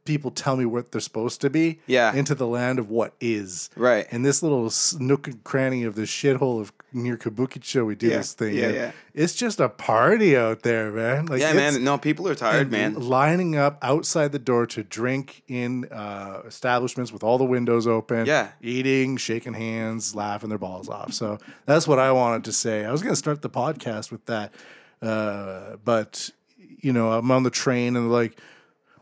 [0.06, 2.14] people tell me what they're supposed to be Yeah.
[2.14, 3.70] into the land of what is.
[3.76, 4.06] Right.
[4.12, 8.18] And this little nook and cranny of this shithole of near Kabukicho we do Yeah,
[8.18, 8.56] this thing.
[8.56, 8.92] yeah, yeah.
[9.14, 11.26] It's just a party out there, man.
[11.26, 11.84] Like yeah, man.
[11.84, 12.94] No, people are tired, man.
[12.94, 18.26] Lining up outside the door to drink in uh, establishments with all the windows open.
[18.28, 18.50] Yeah.
[18.62, 21.14] Eating, shaking hands, laughing their balls off.
[21.14, 22.86] So that's what I wanted to say.
[22.86, 24.54] I was going to start the podcast with that.
[25.02, 26.30] Uh, but,
[26.80, 28.38] you know, I'm on the train and like,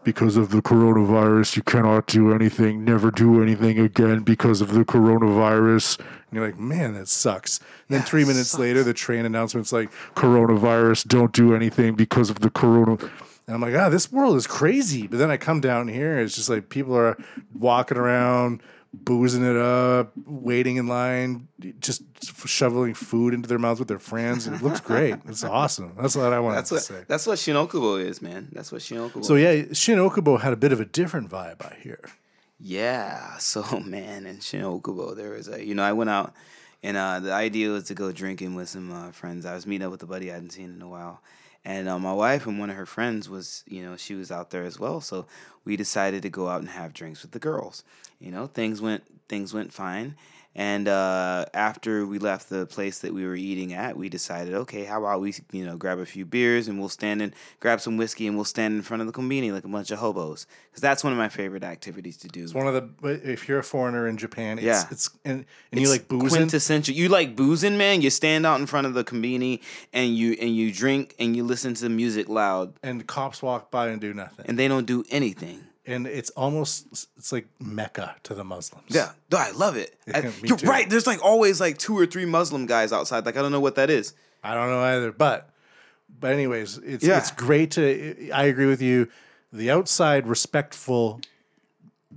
[0.04, 4.84] because of the coronavirus, you cannot do anything, never do anything again because of the
[4.84, 6.00] coronavirus.
[6.00, 7.60] And you're like, man, that sucks.
[7.60, 12.40] And then three minutes later, the train announcement's like, coronavirus, don't do anything because of
[12.40, 12.98] the corona.
[13.46, 15.08] And I'm like, ah, this world is crazy.
[15.08, 17.18] But then I come down here, it's just like people are
[17.54, 18.62] walking around,
[18.94, 21.48] boozing it up, waiting in line,
[21.80, 22.04] just
[22.46, 24.48] shoveling food into their mouths with their friends.
[24.48, 25.16] It looks great.
[25.28, 25.96] It's awesome.
[26.00, 27.04] That's what I wanted That's to what say.
[27.08, 28.50] that's what Shinokubo is, man.
[28.52, 29.26] That's what Shinokubo.
[29.26, 32.00] So yeah, Shinokubo had a bit of a different vibe, I hear.
[32.60, 33.36] Yeah.
[33.40, 36.34] So man, in Shinokubo, there was a you know I went out
[36.84, 39.46] and uh, the idea was to go drinking with some uh, friends.
[39.46, 41.22] I was meeting up with a buddy I hadn't seen in a while,
[41.66, 44.50] and uh, my wife and one of her friends was you know she was out
[44.52, 45.02] there as well.
[45.02, 45.26] So
[45.66, 47.84] we decided to go out and have drinks with the girls.
[48.20, 50.16] You know things went things went fine.
[50.56, 54.84] And uh, after we left the place that we were eating at, we decided, okay,
[54.84, 57.98] how about we, you know, grab a few beers and we'll stand and grab some
[57.98, 60.82] whiskey and we'll stand in front of the combini like a bunch of hobos, because
[60.82, 62.44] that's one of my favorite activities to do.
[62.44, 64.84] It's one of the if you're a foreigner in Japan, it's, Yeah.
[64.92, 66.30] it's and, and you like boozing.
[66.30, 66.94] Quintessential.
[66.94, 68.04] You like boozing, man.
[68.04, 69.60] You stand out in front of the combini
[69.92, 73.72] and you and you drink and you listen to the music loud, and cops walk
[73.72, 74.46] by and do nothing.
[74.48, 75.64] and they don't do anything.
[75.86, 78.86] And it's almost it's like Mecca to the Muslims.
[78.88, 79.96] Yeah, no, I love it.
[80.14, 80.66] I- you're too.
[80.68, 80.90] right.
[80.90, 83.26] There's like always like two or three Muslim guys outside.
[83.26, 84.14] Like I don't know what that is.
[84.44, 85.50] I don't know either, but
[86.20, 87.18] but anyways, it's Yeah.
[87.18, 88.30] it's great to.
[88.32, 89.10] I agree with you.
[89.52, 91.20] The outside respectful,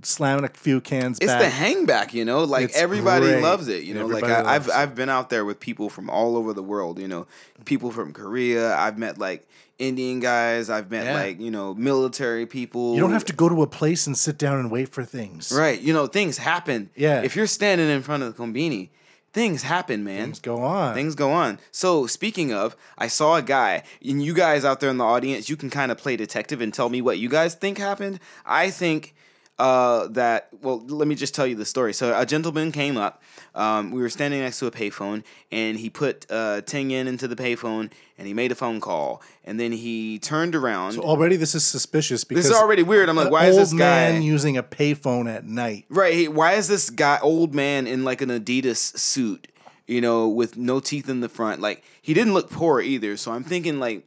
[0.03, 1.41] slamming a few cans It's back.
[1.41, 2.43] the hangback, you know.
[2.43, 3.41] Like It's everybody great.
[3.43, 4.01] loves it, you know.
[4.01, 4.73] Everybody like I, I've it.
[4.73, 7.27] I've been out there with people from all over the world, you know.
[7.65, 8.75] People from Korea.
[8.75, 9.47] I've met like
[9.79, 10.69] Indian guys.
[10.69, 11.13] I've met Yeah.
[11.13, 12.95] like you know military people.
[12.95, 15.51] you don't have to go to a place and sit down and wait for things.
[15.51, 15.79] Right.
[15.79, 16.89] You know, things happen.
[16.95, 17.21] Yeah.
[17.21, 18.89] If you're standing in front of the combini,
[19.33, 20.23] things happen, man.
[20.23, 20.95] Things go on.
[20.95, 21.59] Things go on.
[21.71, 25.47] So speaking of, I saw a guy, and you guys out there in the audience,
[25.47, 28.19] you can kind of play detective and tell me what you guys think happened.
[28.47, 29.13] I think
[29.59, 30.49] uh, that.
[30.61, 31.93] Well, let me just tell you the story.
[31.93, 33.21] So a gentleman came up.
[33.55, 37.27] Um, we were standing next to a payphone, and he put uh, ten yen into
[37.27, 40.93] the payphone, and he made a phone call, and then he turned around.
[40.93, 43.09] So already this is suspicious because this is already weird.
[43.09, 45.85] I'm like, why is this guy man using a payphone at night?
[45.89, 46.13] Right.
[46.13, 49.47] He, why is this guy, old man, in like an Adidas suit,
[49.87, 51.59] you know, with no teeth in the front?
[51.59, 53.17] Like he didn't look poor either.
[53.17, 54.03] So I'm thinking like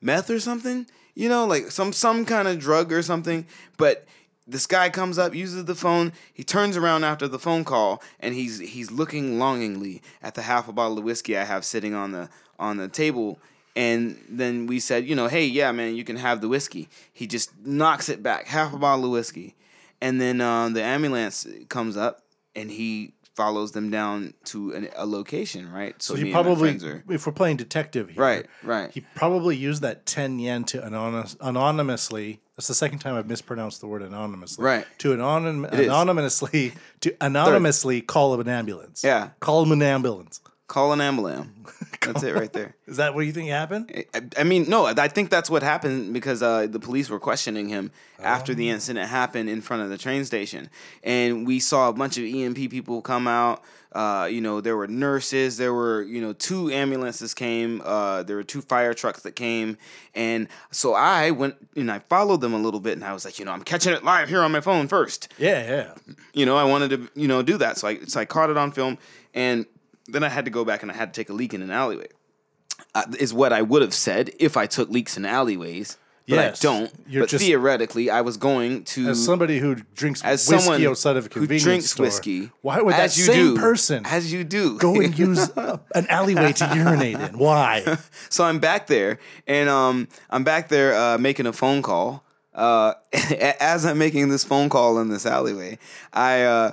[0.00, 0.86] meth or something,
[1.16, 3.46] you know, like some some kind of drug or something.
[3.76, 4.06] But
[4.46, 6.12] this guy comes up, uses the phone.
[6.32, 10.68] He turns around after the phone call, and he's he's looking longingly at the half
[10.68, 12.28] a bottle of whiskey I have sitting on the
[12.58, 13.38] on the table.
[13.74, 16.90] And then we said, you know, hey, yeah, man, you can have the whiskey.
[17.12, 19.54] He just knocks it back, half a bottle of whiskey.
[20.02, 22.22] And then uh, the ambulance comes up
[22.54, 26.00] and he follows them down to an, a location, right?
[26.02, 28.90] So, So he me and my probably, are- if we're playing detective here, Right, right.
[28.90, 32.40] He probably used that ten yen to anonymous, anonymously.
[32.56, 34.64] That's the second time I've mispronounced the word anonymously.
[34.64, 34.86] Right.
[34.98, 39.02] To anonym, anonymously to anonymously call an ambulance.
[39.02, 39.30] Yeah.
[39.40, 40.40] Call him an ambulance.
[40.72, 41.50] Call an ambulance.
[42.00, 42.74] That's it right there.
[42.86, 43.92] Is that what you think happened?
[44.14, 47.68] I, I mean, no, I think that's what happened because uh, the police were questioning
[47.68, 50.70] him after the incident happened in front of the train station,
[51.04, 53.62] and we saw a bunch of EMT people come out.
[53.92, 55.58] Uh, you know, there were nurses.
[55.58, 57.82] There were you know two ambulances came.
[57.84, 59.76] Uh, there were two fire trucks that came,
[60.14, 63.38] and so I went and I followed them a little bit, and I was like,
[63.38, 66.14] you know, I'm catching it live here on my phone first Yeah, yeah.
[66.32, 67.76] you know, I wanted to, you know, do that.
[67.76, 68.96] So I, so I caught it on film,
[69.34, 69.66] and
[70.06, 71.70] then I had to go back and I had to take a leak in an
[71.70, 72.08] alleyway.
[72.94, 75.96] Uh, is what I would have said if I took leaks in alleyways,
[76.28, 76.64] but Yes.
[76.64, 76.90] I don't.
[77.08, 81.16] You're but just- theoretically, I was going to As somebody who drinks as whiskey outside
[81.16, 82.50] of a who drinks store, whiskey.
[82.60, 86.52] why would that you same do, person as you do go and use an alleyway
[86.52, 87.38] to urinate in?
[87.38, 87.98] Why?
[88.28, 92.94] so I'm back there, and um, I'm back there uh, making a phone call uh,
[93.60, 95.78] as I'm making this phone call in this alleyway,
[96.12, 96.72] I uh,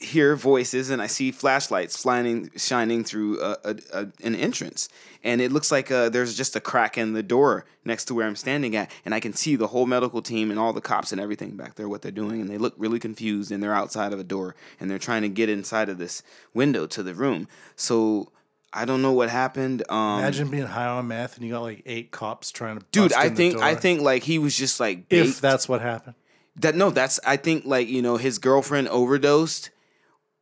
[0.00, 4.88] hear voices and I see flashlights flying, shining through a, a, a, an entrance.
[5.22, 8.26] And it looks like uh, there's just a crack in the door next to where
[8.26, 8.90] I'm standing at.
[9.04, 11.74] And I can see the whole medical team and all the cops and everything back
[11.74, 12.40] there, what they're doing.
[12.40, 15.28] And they look really confused and they're outside of a door and they're trying to
[15.28, 16.22] get inside of this
[16.54, 17.48] window to the room.
[17.74, 18.30] So
[18.72, 19.82] I don't know what happened.
[19.88, 22.84] Um, Imagine being high on meth and you got like eight cops trying to.
[22.92, 26.14] dude, I think I think like he was just like if that's what happened.
[26.56, 29.70] that no that's i think like you know his girlfriend overdosed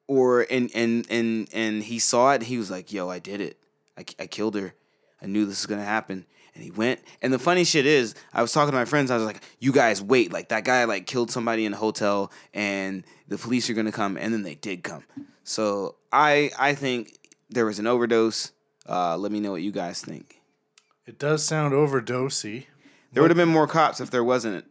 [0.06, 3.40] or and and and and he saw it and he was like yo i did
[3.40, 3.58] it.
[3.96, 4.74] I, I killed her.
[5.22, 6.26] I knew this was gonna happen.
[6.54, 7.00] And he went.
[7.20, 9.72] And the funny shit is i was talking to my friends i was like you
[9.72, 10.32] guys wait.
[10.32, 14.16] Like that guy like killed somebody in a hotel and the police are gonna come
[14.16, 15.04] and then they did come.
[15.44, 17.18] So i i think
[17.50, 18.52] there was an overdose.
[18.86, 20.40] Uh, let me know what you guys think.
[21.06, 22.66] It does sound overdosey.
[23.12, 24.66] there would have been more cops if there wasn't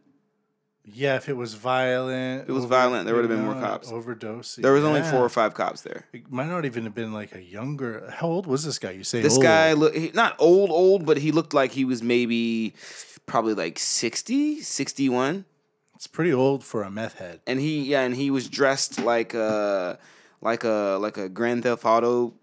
[0.86, 2.48] Yeah, if it was violent.
[2.48, 3.90] It was violent, there would've been more cops.
[3.90, 4.56] Overdose.
[4.56, 7.34] there was only four or five cops there It might not even have been like
[7.34, 8.10] a younger.
[8.10, 8.90] How old was this guy?
[8.90, 9.42] You say This old.
[9.42, 12.74] guy look not old old, but he looked like he was maybe
[13.26, 15.46] probably like 60, 61.
[15.94, 17.40] It's pretty old for a meth head.
[17.46, 19.98] And he yeah, and he was dressed like a
[20.42, 22.34] like a like a Grand Theft Auto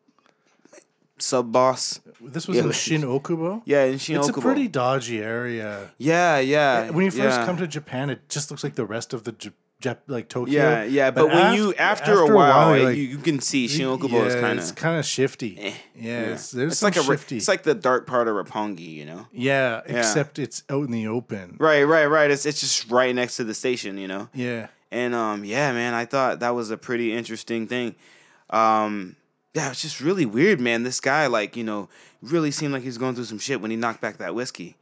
[1.20, 2.00] sub boss.
[2.24, 3.62] This was Yeah, in like- Shin Okubo.
[3.66, 5.92] Yeah, in Shin It's a pretty dodgy area.
[5.98, 6.90] Yeah, yeah.
[6.92, 7.46] When you first yeah.
[7.46, 10.54] come to Japan, it just looks like the rest of the J- Jap- like Tokyo.
[10.54, 13.88] yeah, yeah, but, when af- you after, a while, you're you, you can see Shin
[13.88, 15.74] Okubo yeah, is kind it's of kind of shifty.
[15.96, 17.38] yeah, it's, there's it's like a shifty.
[17.38, 19.26] it's like the dark part of Roppongi, you know.
[19.34, 21.58] yeah, except it's out in the open.
[21.60, 22.30] Right, right, right.
[22.30, 24.30] It's it's just right next to the station, you know.
[24.36, 27.96] Yeah, And um, yeah, man, I thought that was a pretty interesting thing.
[28.52, 29.16] Um,
[29.54, 30.84] yeah, it's just really weird, man.
[30.84, 31.90] This guy, like, you know,
[32.22, 34.78] really seemed like he was going through some shit when he knocked back that whiskey.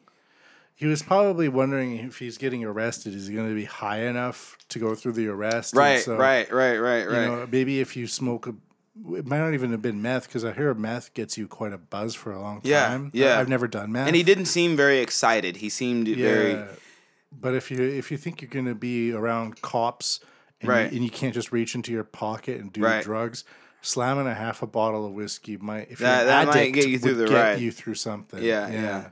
[0.75, 4.57] he was probably wondering if he's getting arrested, is he going to be high enough
[4.69, 5.75] to go through the arrest?
[5.75, 8.55] Right, so, right, right, right, You know, maybe if you smoke a.
[9.15, 11.77] It might not even have been meth because I hear meth gets you quite a
[11.77, 13.11] buzz for a long Yeah, time.
[13.13, 13.39] yeah.
[13.39, 14.07] I've never done meth.
[14.07, 15.57] and he didn't seem very excited.
[15.57, 16.59] He seemed very
[17.31, 20.19] But if you if you think you're gonna be around cops
[20.59, 20.91] and, Right.
[20.91, 23.01] you, and you can't just reach into your pocket and do Right.
[23.03, 23.45] drugs,
[23.81, 26.99] slamming a half a bottle of whiskey might if That- you're that might get you
[26.99, 27.59] through the get ride.
[27.59, 28.43] you through something.
[28.43, 29.09] Yeah, yeah.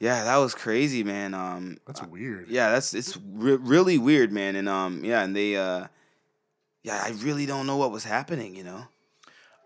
[0.00, 1.34] yeah, that was crazy, man.
[1.34, 2.48] Um, That's weird.
[2.48, 4.56] yeah, that's it's re- really weird, man.
[4.56, 5.86] And um, yeah, and they uh,
[6.82, 8.86] yeah, I really don't know what was happening, you know.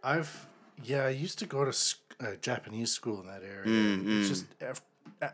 [0.05, 0.47] I've
[0.85, 3.67] yeah, I used to go to s- uh, Japanese school in that area.
[3.67, 4.83] Mm, It's just ev-
[5.23, 5.29] uh,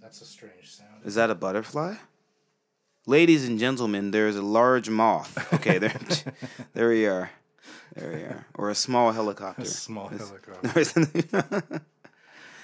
[0.00, 1.04] that's a strange sound.
[1.04, 1.94] Is that a butterfly?
[3.06, 5.52] Ladies and gentlemen, there's a large moth.
[5.54, 5.98] Okay, there,
[6.74, 7.30] there we are.
[7.94, 8.46] There we are.
[8.54, 9.62] Or a small helicopter.
[9.62, 11.28] A small helicopter.
[11.32, 11.78] uh,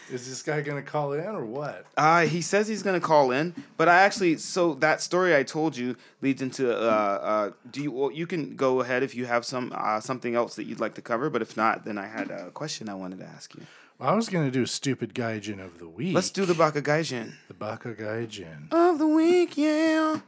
[0.08, 1.84] Is this guy gonna call in or what?
[2.28, 5.96] he says he's gonna call in, but I actually so that story I told you
[6.22, 9.72] leads into uh, uh do you well, you can go ahead if you have some
[9.74, 12.50] uh, something else that you'd like to cover, but if not, then I had a
[12.52, 13.62] question I wanted to ask you.
[13.98, 16.14] Well, I was gonna do stupid gaijin of the week.
[16.14, 18.72] Let's do the Baka Gaijin the Baka gaijin.
[18.72, 20.20] of the week, yeah.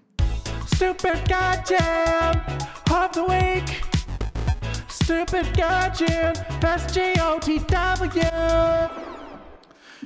[0.66, 3.97] Stupid Gaijin of the week.
[5.08, 8.20] Stupid Gaijin, that's G-O-T-W.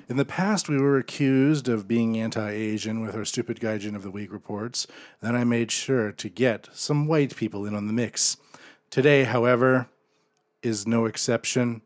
[0.08, 4.04] In the past, we were accused of being anti Asian with our stupid Gaijin of
[4.04, 4.86] the Week reports.
[5.20, 8.36] Then I made sure to get some white people in on the mix.
[8.90, 9.88] Today, however,
[10.62, 11.82] is no exception.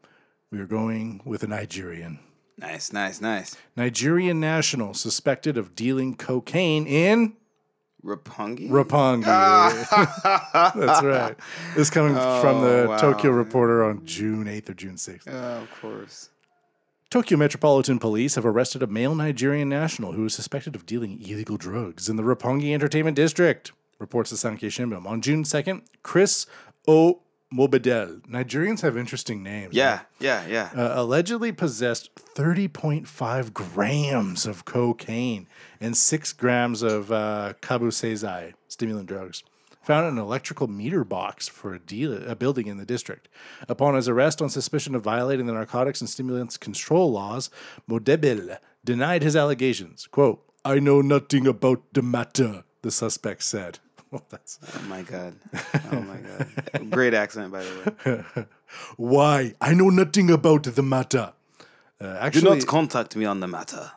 [0.53, 2.19] We are going with a Nigerian.
[2.59, 3.57] Nice, nice, nice.
[3.75, 7.33] Nigerian national suspected of dealing cocaine in
[8.07, 8.71] Roppongi.
[8.71, 9.25] Roppongi.
[9.27, 10.73] Ah.
[10.77, 11.37] That's right.
[11.75, 12.97] This coming oh, from the wow.
[12.99, 15.27] Tokyo Reporter on June 8th or June 6th.
[15.27, 16.31] Oh, of course.
[17.11, 21.57] Tokyo Metropolitan Police have arrested a male Nigerian national who is suspected of dealing illegal
[21.57, 25.07] drugs in the Roppongi Entertainment District, reports the Sankei Shimbun.
[25.07, 26.47] On June 2nd, Chris
[26.87, 27.21] O.
[27.57, 28.21] Mobedel.
[28.27, 29.75] Nigerians have interesting names.
[29.75, 30.71] Yeah, yeah, yeah.
[30.75, 35.47] Uh, allegedly possessed 30.5 grams of cocaine
[35.81, 39.43] and 6 grams of uh, kakuseizai, stimulant drugs.
[39.85, 43.29] Found in an electrical meter box for a, deal, a building in the district.
[43.69, 47.51] Upon his arrest on suspicion of violating the narcotics and stimulants control laws,
[47.89, 50.09] Modebil denied his allegations.
[50.09, 53.79] Quote, I know nothing about the matter, the suspect said.
[54.13, 55.35] Well, that's oh my god.
[55.91, 56.91] Oh my god.
[56.91, 58.45] Great accent, by the way.
[58.97, 61.33] why I know nothing about the matter.
[62.01, 63.91] Uh, Do not contact me on the matter.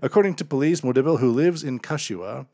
[0.00, 2.46] According to police, Modibil, who lives in Kashiwa,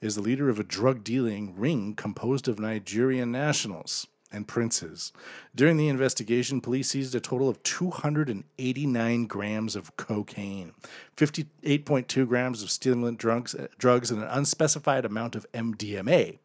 [0.00, 4.06] is the leader of a drug dealing ring composed of Nigerian nationals.
[4.32, 5.12] And princes.
[5.54, 10.72] During the investigation, police seized a total of 289 grams of cocaine,
[11.16, 16.38] 58.2 grams of stimulant drugs, drugs and an unspecified amount of MDMA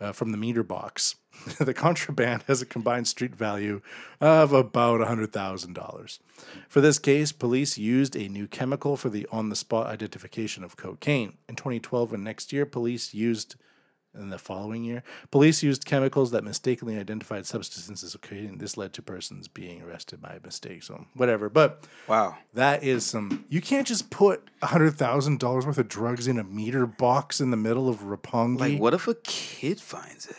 [0.00, 1.16] uh, from the meter box.
[1.58, 3.80] the contraband has a combined street value
[4.20, 6.18] of about $100,000.
[6.68, 10.76] For this case, police used a new chemical for the on the spot identification of
[10.76, 11.38] cocaine.
[11.48, 13.56] In 2012 and next year, police used
[14.14, 18.58] in the following year, police used chemicals that mistakenly identified substances cocaine.
[18.58, 20.82] This led to persons being arrested by mistake.
[20.82, 21.48] So whatever.
[21.48, 22.36] But Wow.
[22.54, 23.44] that is some.
[23.48, 27.50] You can't just put hundred thousand dollars worth of drugs in a meter box in
[27.50, 30.36] the middle of Roppongi Like, what if a kid finds it?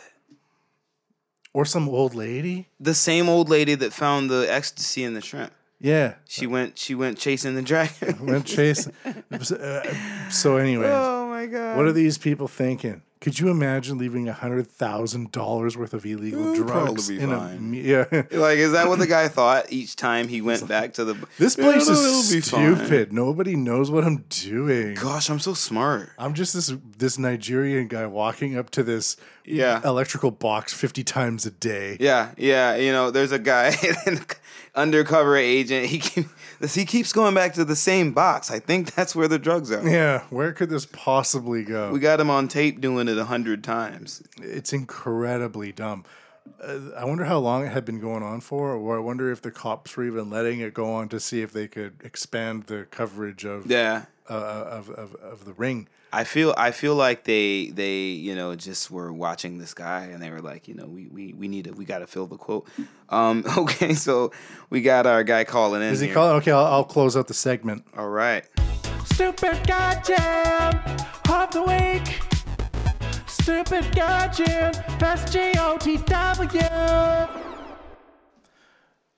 [1.52, 2.68] or some old lady.
[2.80, 5.52] The same old lady that found the ecstasy in the shrimp.
[5.80, 6.78] Yeah, She went.
[6.78, 8.24] She went chasing the dragon.
[8.26, 8.88] went chase.
[9.04, 9.94] uh,
[10.30, 11.76] so, anyways, oh my god.
[11.76, 13.02] what are these people thinking?
[13.20, 17.38] Could you imagine leaving hundred thousand dollars worth of illegal It'll drugs be in a
[17.38, 17.70] fine.
[17.70, 18.04] me- yeah?
[18.30, 21.14] Like, is that what the guy thought each time he went back to the?
[21.38, 22.42] This place is it'll
[22.76, 23.14] stupid.
[23.14, 24.94] Nobody knows what I'm doing.
[24.94, 26.10] Gosh, I'm so smart.
[26.18, 29.16] I'm just this this Nigerian guy walking up to this
[29.46, 29.80] Yeah.
[29.84, 31.96] electrical box 50 times a day.
[32.00, 32.76] Yeah, yeah.
[32.76, 33.68] You know, there's a guy,
[34.06, 34.18] an
[34.74, 35.86] undercover agent.
[35.86, 36.26] He keep,
[36.68, 38.50] he keeps going back to the same box.
[38.50, 39.86] I think that's where the drugs are.
[39.88, 41.90] Yeah, where could this possibly go?
[41.92, 44.22] We got him on tape doing it a hundred times.
[44.38, 46.04] it's incredibly dumb.
[46.62, 49.40] Uh, I wonder how long it had been going on for, or I wonder if
[49.40, 52.86] the cops were even letting it go on to see if they could expand the
[52.90, 54.04] coverage of Yeah.
[54.28, 55.88] uh, of, of of the ring.
[56.14, 60.22] I feel I feel like they they you know just were watching this guy and
[60.22, 62.36] they were like you know we we, we need to we got to fill the
[62.36, 62.68] quote.
[63.08, 64.30] Um, okay, so
[64.70, 65.88] we got our guy calling in.
[65.88, 66.14] Is he here.
[66.14, 66.36] calling?
[66.36, 67.84] Okay, I'll, I'll close out the segment.
[67.96, 68.44] All right.
[69.06, 70.76] Stupid goddamn
[71.28, 72.20] of the week.
[73.26, 74.72] Stupid goddamn.
[75.00, 76.60] That's G O T W.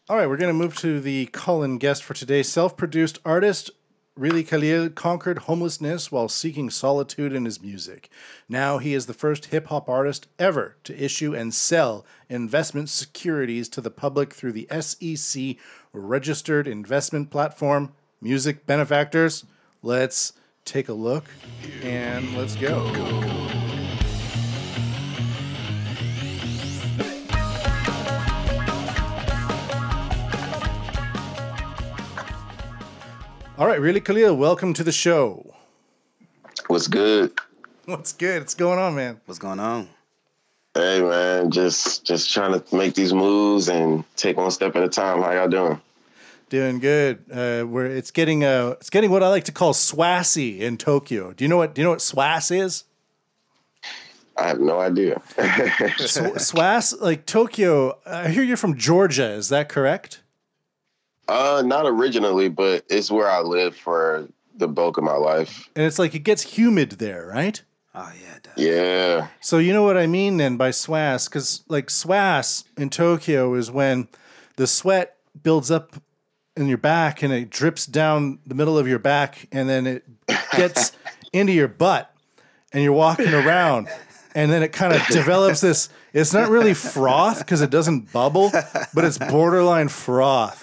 [0.09, 2.45] All right, we're going to move to the call-in guest for today.
[2.45, 3.73] Self-produced artist
[4.17, 8.09] Really Khalil conquered homelessness while seeking solitude in his music.
[8.49, 13.69] Now he is the first hip hop artist ever to issue and sell investment securities
[13.69, 15.57] to the public through the SEC
[15.93, 17.93] registered investment platform.
[18.23, 19.45] Music benefactors,
[19.83, 20.33] let's
[20.65, 21.27] take a look
[21.83, 23.76] and let's go.
[33.59, 35.55] All right, Really Khalil, welcome to the show.
[36.67, 37.33] What's good?
[37.87, 38.41] What's good?
[38.41, 39.19] What's going on, man?
[39.25, 39.89] What's going on?
[40.75, 44.91] Hey man, just just trying to make these moves and take one step at a
[44.91, 45.23] time.
[45.23, 45.81] How y'all doing?
[46.51, 47.25] Doing good.
[47.33, 51.33] Uh, where it's getting uh, it's getting what I like to call swassy in Tokyo.
[51.33, 51.75] Do you know what?
[51.75, 52.85] Do you know what swass is?
[54.37, 55.23] I have no idea.
[55.97, 57.99] Sw- swass, like Tokyo.
[58.05, 59.31] I hear you're from Georgia.
[59.31, 60.21] Is that correct?
[61.29, 65.69] Uh, not originally, but it's where I lived for the bulk of my life.
[65.77, 67.61] And it's like it gets humid there, right?
[67.95, 68.53] Oh yeah, it does.
[68.57, 73.55] Yeah, So you know what I mean then by swass, because like swass in Tokyo
[73.55, 74.09] is when
[74.57, 75.97] the sweat builds up
[76.57, 80.05] in your back and it drips down the middle of your back and then it
[80.53, 80.93] gets
[81.33, 82.15] into your butt
[82.73, 83.89] and you're walking around
[84.37, 88.51] and then it kind of develops this it's not really froth because it doesn't bubble
[88.95, 90.63] but it's borderline froth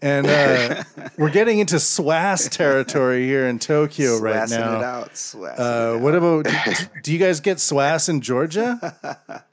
[0.00, 0.82] and uh,
[1.18, 5.12] we're getting into swass territory here in tokyo right now it out.
[5.12, 6.00] Swassing uh, it out.
[6.00, 9.44] what about do, do you guys get swass in georgia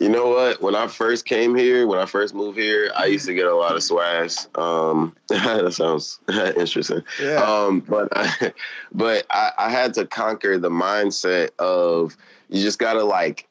[0.00, 0.60] you know what?
[0.60, 3.54] When I first came here, when I first moved here, I used to get a
[3.54, 4.48] lot of swass.
[4.58, 7.02] Um, that sounds interesting.
[7.22, 7.36] Yeah.
[7.36, 8.52] Um, but I,
[8.92, 12.16] but I, I had to conquer the mindset of
[12.54, 13.48] you just gotta like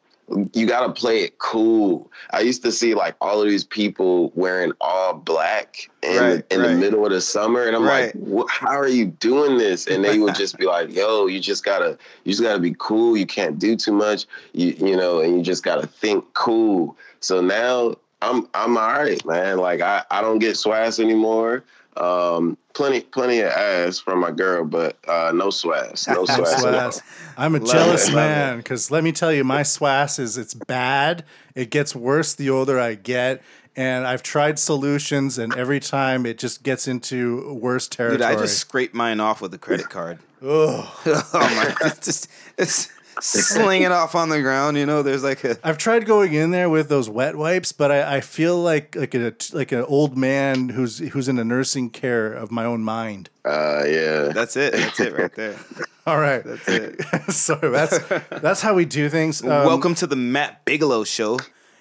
[0.54, 2.10] you gotta play it cool.
[2.32, 6.56] I used to see like all of these people wearing all black in, Right, the,
[6.56, 6.70] in right.
[6.70, 8.16] the middle of the summer, and I'm Right.
[8.16, 9.86] like, how are you doing this?
[9.86, 13.18] And they would just be like, yo, you just gotta you just gotta be cool.
[13.18, 14.26] You can't do too much.
[14.54, 16.96] You you know, and you just gotta think cool.
[17.20, 19.58] So now I'm I'm all right, man.
[19.58, 21.66] Like I, I don't get swass anymore.
[21.98, 27.02] Um, plenty plenty of ass from my girl, but uh, no swass, no swass.
[27.36, 27.46] At all.
[27.46, 27.46] swass.
[27.46, 30.54] I'm a Love jealous it, man because let me tell you, my swass is it's
[30.54, 31.24] bad.
[31.56, 33.42] It gets worse the older I get,
[33.76, 38.18] and I've tried solutions, and every time it just gets into worse territory.
[38.18, 40.20] Dude, I just scraped mine off with a credit card.
[40.46, 41.02] oh
[41.34, 41.76] my!
[41.82, 42.28] It's just
[42.58, 42.90] it's
[43.22, 44.78] slinging off on the ground.
[44.78, 47.92] You know, there's like a I've tried going in there with those wet wipes, but
[47.92, 51.90] I, I feel like like a like an old man who's who's in a nursing
[51.90, 53.30] care of my own mind.
[53.46, 54.30] Uh, yeah.
[54.34, 54.74] that's it.
[54.74, 55.56] That's it right there.
[56.06, 57.02] All right, That's it.
[57.32, 57.98] so that's
[58.42, 59.42] that's how we do things.
[59.42, 61.40] Um, Welcome to the Matt Bigelow show.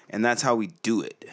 [0.09, 1.25] and that's how we do it.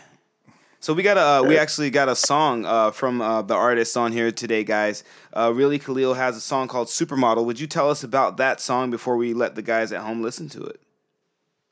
[0.83, 3.99] So we got a uh, we actually got a song uh, from uh, the artist
[3.99, 5.05] on here today, guys.
[5.37, 7.45] Uh, really, Khalil has a song called Supermodel.
[7.45, 10.49] Would you tell us about that song before we let the guys at home listen
[10.49, 10.81] to it?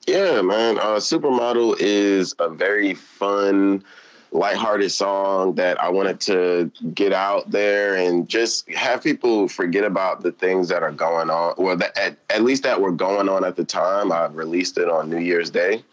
[0.05, 0.77] Yeah, man.
[0.77, 3.83] Uh, Supermodel is a very fun,
[4.31, 10.21] lighthearted song that I wanted to get out there and just have people forget about
[10.21, 11.55] the things that are going on.
[11.57, 14.11] Well, that, at, at least that were going on at the time.
[14.11, 15.83] I released it on New Year's Day.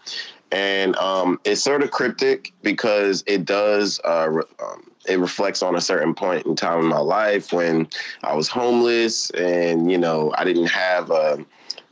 [0.53, 5.75] And um, it's sort of cryptic because it does, uh, re- um, it reflects on
[5.75, 7.89] a certain point in time in my life when
[8.23, 11.45] I was homeless and, you know, I didn't have a,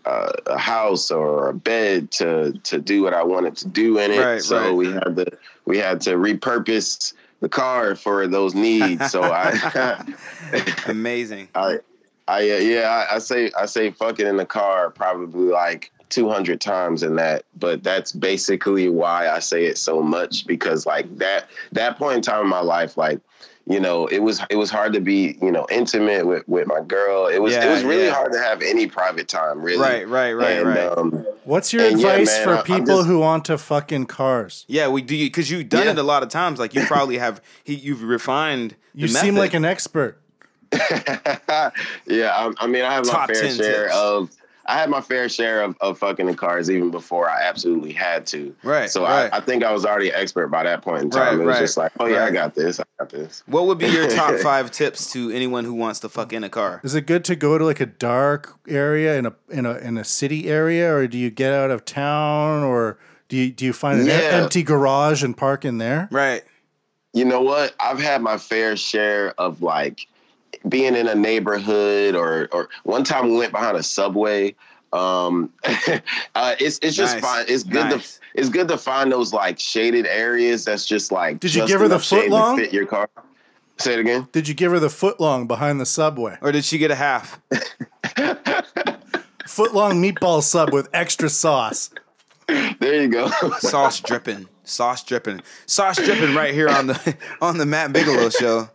[0.05, 4.11] a, a house or a bed to to do what I wanted to do in
[4.11, 4.19] it.
[4.19, 4.75] Right, so right.
[4.75, 5.27] we had to
[5.65, 9.11] we had to repurpose the car for those needs.
[9.11, 10.05] So I
[10.87, 11.49] Amazing.
[11.55, 11.79] I
[12.29, 16.61] I uh, yeah I, I say I say fucking in the car probably like 200
[16.61, 21.49] times in that but that's basically why I say it so much because like that
[21.73, 23.19] that point in time in my life like
[23.67, 26.81] you know it was it was hard to be you know intimate with with my
[26.83, 28.13] girl it was it was really yeah.
[28.15, 30.99] hard to have any private time really Right, right, right, and, right.
[30.99, 33.91] um, What's your And yeah, advice man, for I'm people just- who want to fuck
[33.93, 34.65] in cars?
[34.69, 35.91] Yeah, we do because you've done Yeah.
[35.93, 36.59] it a lot of times.
[36.59, 37.43] Like you probably have.
[37.65, 38.77] He, you've refined.
[38.95, 40.19] You the seem like an expert.
[40.73, 41.71] yeah,
[42.35, 43.95] I, I mean, I have Top my fair share tips.
[43.95, 44.31] of.
[44.67, 48.27] I had my fair share of, of fucking in cars even before I absolutely had
[48.29, 48.55] to.
[48.63, 49.31] Right, So right.
[49.33, 51.21] I, I think I was already an expert by that point in time.
[51.21, 52.29] Right, it was right, just like, oh yeah, right.
[52.29, 52.81] I got this.
[52.81, 53.43] I got this.
[53.47, 56.49] What would be your top five tips to anyone who wants to fuck in a
[56.49, 56.81] car?
[56.85, 59.99] Is it good to go to like a dark area in a in a in
[59.99, 62.99] a city area, or do you get out of town, or
[63.29, 64.15] do you do you find an Yeah.
[64.15, 66.09] empty garage and park in there?
[66.11, 66.43] Right.
[67.13, 67.75] You know what?
[67.79, 70.07] I've had my fair share of like
[70.69, 74.55] being in a neighborhood or or one time we went behind a subway.
[74.93, 75.53] Um,
[76.35, 77.23] uh, it's it's just Nice.
[77.25, 77.45] fine.
[77.49, 78.19] It's good Nice.
[78.19, 80.65] to it's good to find those like shaded areas.
[80.65, 81.41] That's just like.
[81.41, 82.57] Did you give her the enough shade to footlong?
[82.57, 83.09] Fit your car.
[83.79, 84.29] Say it again.
[84.31, 86.39] Did you give her the footlong behind the subway?
[86.41, 87.41] Or did she get a half?
[89.47, 91.91] Footlong meatball sub with extra sauce.
[92.47, 93.31] There you go.
[93.59, 94.49] Sauce dripping.
[94.65, 95.43] Sauce dripping.
[95.67, 98.71] Sauce dripping right here on the on the Matt Bigelow show.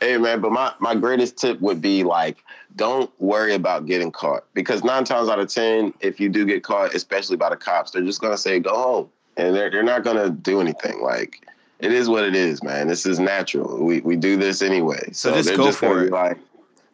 [0.00, 2.44] Hey man, but my, my greatest tip would be like,
[2.76, 4.44] don't worry about getting caught.
[4.52, 7.92] Because nine times out of ten, if you do get caught, especially by the cops,
[7.92, 9.08] they're just gonna say, go home.
[9.36, 11.00] And they're they're not gonna do anything.
[11.00, 11.46] Like
[11.78, 12.88] it is what it is, man.
[12.88, 13.82] This is natural.
[13.84, 15.10] We we do this anyway.
[15.12, 16.12] So So, just go just for it.
[16.12, 16.38] like,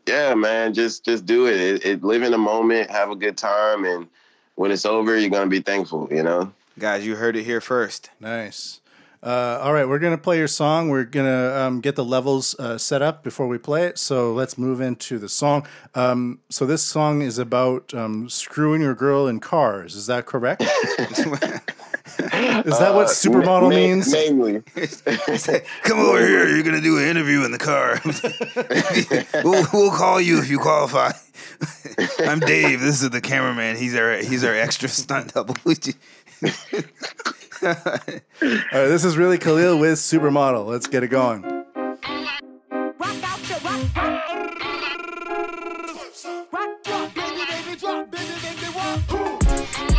[0.07, 1.61] yeah, man, just just do it.
[1.61, 2.05] It, it.
[2.05, 4.07] Live in the moment, have a good time, and
[4.57, 6.53] when it's over, you're gonna be thankful, you know?
[6.79, 8.11] Guys, you heard it here first.
[8.19, 8.81] Nice.
[9.23, 10.89] Uh, all right, we're gonna play your song.
[10.89, 13.97] We're gonna um, get the levels uh, set up before we play it.
[13.97, 15.65] So let's move into the song.
[15.95, 19.95] Um, so this song is about um, screwing your girl in cars.
[19.95, 20.63] Is that correct?
[20.63, 20.69] is
[22.79, 24.11] that what supermodel Ma- ma- means?
[24.13, 24.61] Mainly.
[25.85, 26.49] Come over here.
[26.49, 28.01] You're gonna do an interview in the car.
[29.45, 31.13] we'll, we'll call you if you qualify.
[32.27, 32.81] I'm Dave.
[32.81, 33.77] This is the cameraman.
[33.77, 35.55] He's our he's our extra stunt double.
[36.43, 36.49] All
[37.63, 38.23] right,
[38.73, 40.67] this is really Khalil with supermodel.
[40.67, 41.43] Let's get it going.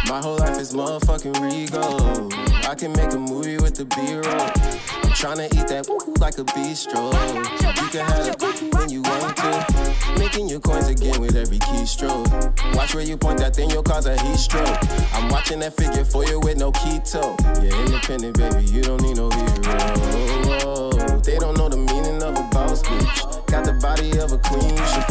[0.10, 2.53] My whole life is motherfucking regal.
[2.66, 4.24] I can make a movie with the B-roll.
[5.14, 5.88] Tryna eat that
[6.20, 7.12] like a bistro.
[7.82, 8.42] You can have it
[8.74, 10.20] when you want to.
[10.20, 12.76] Making your coins again with every keystroke.
[12.76, 14.78] Watch where you point that thing, you'll cause a heat stroke.
[15.14, 17.38] I'm watching that figure for you with no keto.
[17.62, 20.92] You're independent, baby, you don't need no hero.
[21.20, 23.46] They don't know the meaning of a boss bitch.
[23.48, 25.04] Got the body of a queen, you should.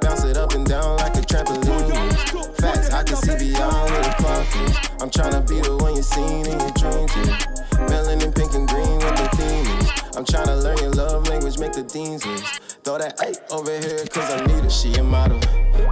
[0.00, 2.56] Bounce it up and down like a trampoline.
[2.60, 4.76] Facts, I can see beyond where the clock is.
[5.00, 7.12] I'm tryna be the one you seen in your dreams.
[7.16, 7.60] Yeah.
[7.88, 9.90] Melanin pink and green with the theme is.
[10.16, 12.78] I'm tryna learn your love language, make the deans list.
[12.84, 14.70] Throw that eight over here, cause I need her.
[14.70, 15.40] She a model.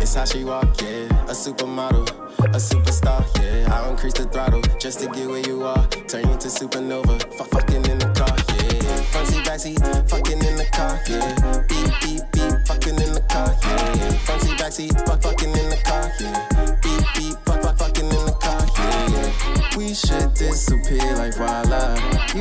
[0.00, 1.08] It's how she walk, yeah.
[1.24, 3.72] A supermodel, a superstar, yeah.
[3.72, 5.86] I increase the throttle just to get where you are.
[6.08, 7.22] Turn you to supernova.
[7.40, 9.02] F- fucking in the car, yeah.
[9.12, 9.78] Front seat, back seat,
[10.08, 11.37] fucking in the car, yeah.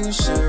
[0.08, 0.47] You should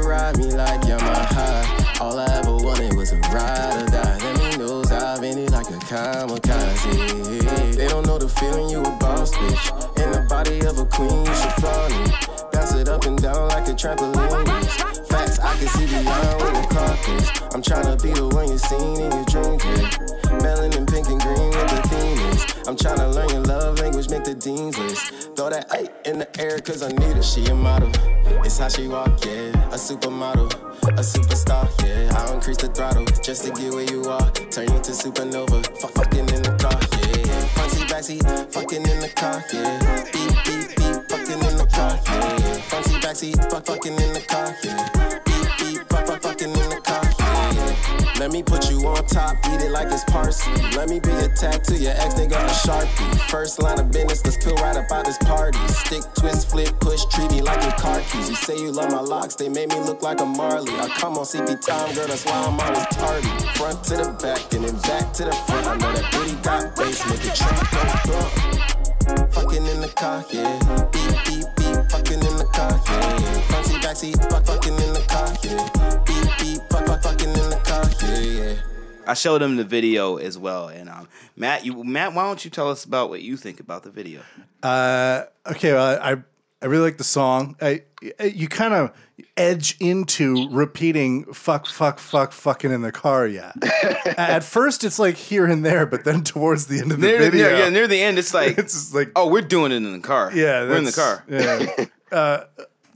[28.69, 29.51] how she walk, yeah.
[29.73, 30.53] A supermodel,
[30.89, 32.13] a superstar, yeah.
[32.17, 34.31] I'll increase the throttle just to get where you are.
[34.51, 35.65] Turn you to supernova.
[35.81, 37.47] Fuck fucking in the car, yeah.
[37.55, 40.05] Front seat, back seat, fucking in the car, yeah.
[40.13, 42.61] Beep, beep, beep, fucking in the car, yeah.
[42.69, 45.21] Front seat, back seat, fuck fucking in the car, yeah.
[45.25, 48.19] Beep, beep, fuck, fuck, fucking in the car, yeah.
[48.19, 50.53] Let me put you on top, eat it like it's parsley.
[50.77, 51.01] Let me
[51.39, 53.31] attached to your ex nigga a sharpie.
[53.31, 55.59] First line of business, let's peel right about this party.
[55.69, 58.29] Stick, twist, flip, push, treat me like your car keys.
[58.29, 60.73] You say you love my locks, they made me look like a Marley.
[60.73, 63.29] I come on CP time, girl, that's why I'm always tardy.
[63.55, 65.67] Front to the back and then back to the front.
[65.67, 69.33] I know that booty got bass, make the track go thump.
[69.33, 70.59] Fucking in the car, yeah.
[70.91, 73.41] Beep, beep, beep, fucking in the car, yeah.
[73.49, 76.03] Front seat, back seat, fuck, fucking in the car, yeah.
[76.05, 78.78] Beep, beep, fuck, fuck, fucking in the car, yeah, yeah.
[79.09, 82.51] I showed him the video as well, and um, Matt, you Matt, why don't you
[82.51, 84.21] tell us about what you think about the video?
[84.63, 86.17] Uh, okay, well, I
[86.61, 87.57] I really like the song.
[87.61, 87.85] I
[88.23, 88.93] you kind of
[89.37, 93.27] edge into repeating "fuck, fuck, fuck, fucking" in the car.
[93.27, 93.53] Yeah.
[94.05, 97.19] At first, it's like here and there, but then towards the end of the Near,
[97.19, 99.93] video, near, yeah, near the end, it's like, it's like oh, we're doing it in
[99.93, 100.31] the car.
[100.35, 101.25] yeah, we're in the car.
[101.29, 101.87] Yeah.
[102.17, 102.45] uh,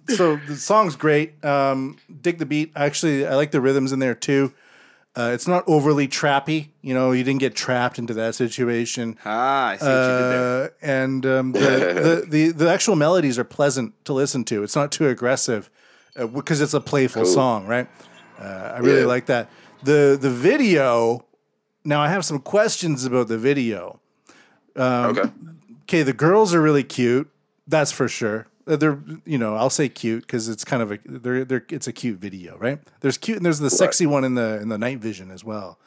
[0.09, 1.43] so the song's great.
[1.45, 2.73] Um, dig the beat.
[2.77, 4.53] Actually, I like the rhythms in there too.
[5.15, 6.69] Uh, it's not overly trappy.
[6.81, 9.19] You know, you didn't get trapped into that situation.
[9.27, 10.65] Ah, I see what you did there.
[10.65, 14.63] Uh, and um, the, the, the the actual melodies are pleasant to listen to.
[14.63, 15.69] It's not too aggressive
[16.17, 17.89] uh, because it's a playful song, right?
[18.39, 19.07] Uh, I really Yeah.
[19.07, 19.51] like that.
[19.83, 21.27] the The video.
[21.85, 24.01] Now I have some questions about the video.
[24.77, 25.31] okay.
[25.83, 27.29] Okay, the girls are really cute.
[27.69, 28.47] That's for sure.
[28.67, 31.87] Uh, They're you know I'll say cute because it's kind of a they're they're it's
[31.89, 32.79] a cute video, right?
[33.01, 35.79] There's cute and there's the sexy one in the in the night vision as well.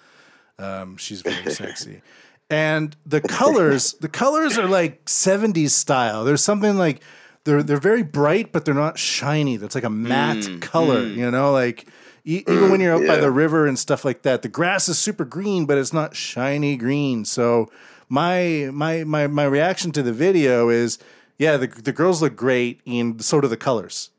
[0.59, 2.01] Um, she's very sexy.
[2.49, 6.23] And the colors, the colors are like 70s style.
[6.23, 7.01] There's something like
[7.43, 9.57] they're they're very bright, but they're not shiny.
[9.57, 11.87] That's like a matte color, you know, like
[12.23, 14.99] e- even when you're out by the river and stuff like that, the grass is
[14.99, 17.25] super green, but it's not shiny green.
[17.25, 17.71] So
[18.09, 20.99] my my my my reaction to the video is,
[21.37, 24.09] yeah, the the girls look great, and so do the colors.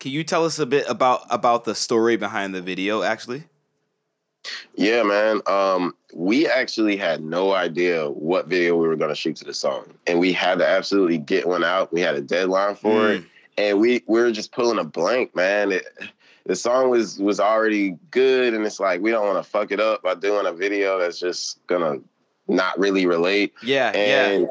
[0.00, 3.02] Can you tell us a bit about about the story behind the video?
[3.02, 3.44] Actually,
[4.74, 5.40] Yeah, man.
[5.46, 9.54] Um, we actually had no idea what video we were going to shoot to the
[9.54, 11.92] song, and we had to absolutely get one out.
[11.92, 13.24] We had a deadline for it,
[13.56, 15.72] and we we were just pulling a blank, man.
[15.72, 15.86] It,
[16.44, 19.80] the song was was already good, and it's like we don't want to fuck it
[19.80, 22.00] up by doing a video that's just gonna
[22.48, 23.54] not really relate.
[23.62, 24.48] yeah, And yeah.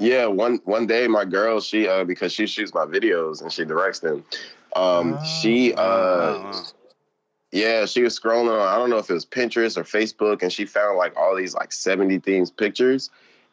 [0.00, 3.64] Yeah, one one day my girl, she uh because she shoots my videos and she
[3.64, 4.24] directs them.
[4.74, 6.62] Um she uh wow,
[7.52, 10.52] yeah, she was scrolling on I don't know if it was Pinterest or Facebook and
[10.52, 13.10] she found like all these like 70 themes pictures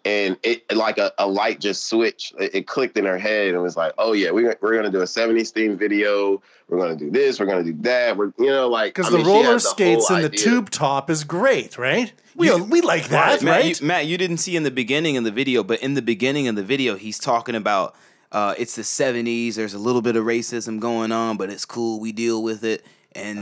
[0.08, 2.34] and it like a, a light just switched.
[2.40, 4.90] It, it clicked in her head and was like, "Oh yeah, we we're going to
[4.92, 6.42] do a 70s theme video.
[6.70, 8.16] We're going to do this, we're going to do that.
[8.16, 10.46] We're you know like Because the mean, she had roller skates whole and the idea.
[10.46, 12.14] tube top is great, right?
[12.36, 13.82] We we like that, Matt, right?
[13.82, 16.48] you, Matt, you didn't see in the beginning of the video, but in the beginning
[16.48, 17.94] of the video, he's talking about
[18.32, 19.56] uh, it's the '70s.
[19.56, 22.00] There's a little bit of racism going on, but it's cool.
[22.00, 22.86] We deal with it,
[23.18, 23.40] and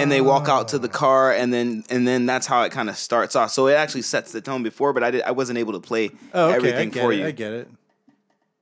[0.00, 2.88] and they walk out to the car, and then and then that's how it kind
[2.88, 3.50] of starts off.
[3.50, 6.10] So it actually sets the tone before, but I did I wasn't able to play
[6.32, 7.18] oh, okay, everything for it.
[7.18, 7.26] you.
[7.26, 7.68] I get it.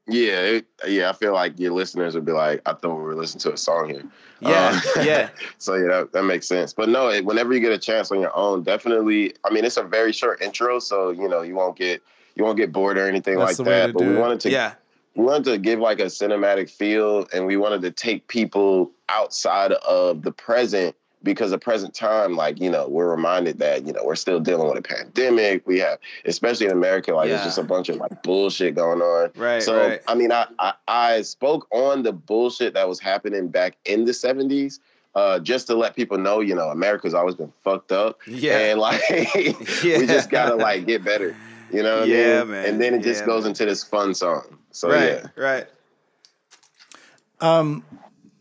[0.06, 3.14] Yeah, it, yeah, I feel like your listeners would be like, I thought we were
[3.14, 4.02] listening to a song here.
[4.40, 5.30] Yeah, Uh, yeah.
[5.58, 6.74] So yeah, that, that makes sense.
[6.74, 9.34] But no, it, whenever you get a chance on your own, definitely.
[9.44, 12.02] I mean, it's a very short intro, so you know you won't get
[12.34, 13.92] you won't get bored or anything That's like that.
[13.94, 14.18] But we it.
[14.18, 14.74] wanted to Yeah,
[15.14, 19.72] we wanted to give like a cinematic feel, and we wanted to take people outside
[19.72, 24.02] of the present because the present time, like you know, we're reminded that you know
[24.04, 25.66] we're still dealing with a pandemic.
[25.66, 27.36] We have, especially in America, like Yeah.
[27.36, 29.30] it's just a bunch of like bullshit going on.
[29.36, 30.00] Right, So right.
[30.08, 34.12] I mean, I, I I spoke on the bullshit that was happening back in the
[34.14, 34.80] seventies.
[35.14, 38.18] Uh, just to let people know, you know, America's always been fucked up.
[38.26, 38.58] Yeah.
[38.58, 39.00] And like
[39.34, 41.36] we just gotta like get better.
[41.72, 42.50] You know what Yeah, I mean?
[42.50, 42.66] man.
[42.66, 43.50] And then it just Yeah, goes man.
[43.50, 44.58] into this fun song.
[44.74, 45.42] So right, yeah.
[45.42, 45.66] right.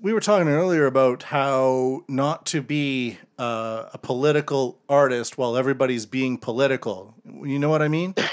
[0.01, 6.07] we were talking earlier about how not to be uh, a political artist while everybody's
[6.07, 7.13] being political.
[7.25, 8.15] You know what I mean?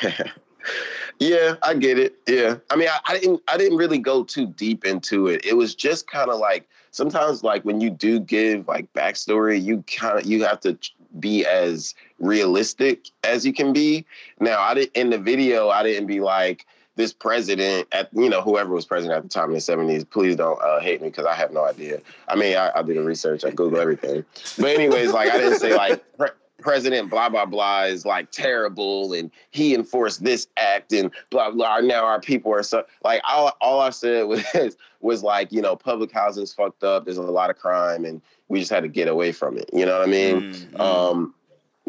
[1.20, 2.14] Yeah, I get it.
[2.26, 5.44] Yeah, I mean, I, I didn't, I didn't really go too deep into it.
[5.44, 9.84] It was just kind of like sometimes, like when you do give like backstory, you
[9.86, 10.78] kind of you have to
[11.18, 14.06] be as realistic as you can be.
[14.40, 16.64] Now, I didn't in the video, I didn't be like
[17.00, 20.04] this president at you know whoever was president at the time in the seventies.
[20.04, 22.00] Please don't uh, hate me because I have no idea.
[22.28, 24.24] I mean, I, I did the research, I Google everything,
[24.58, 26.04] but anyways, like I didn't say like.
[26.16, 26.28] Pre-
[26.58, 31.78] President blah blah blah is like terrible and he enforced this act and blah blah.
[31.80, 35.74] Now our people are so like all all I said was was like you know
[35.74, 37.06] public housing's fucked up.
[37.06, 39.70] There's a lot of crime and we just had to get away from it.
[39.72, 40.52] You know what I mean?
[40.52, 41.34] Mm, Um,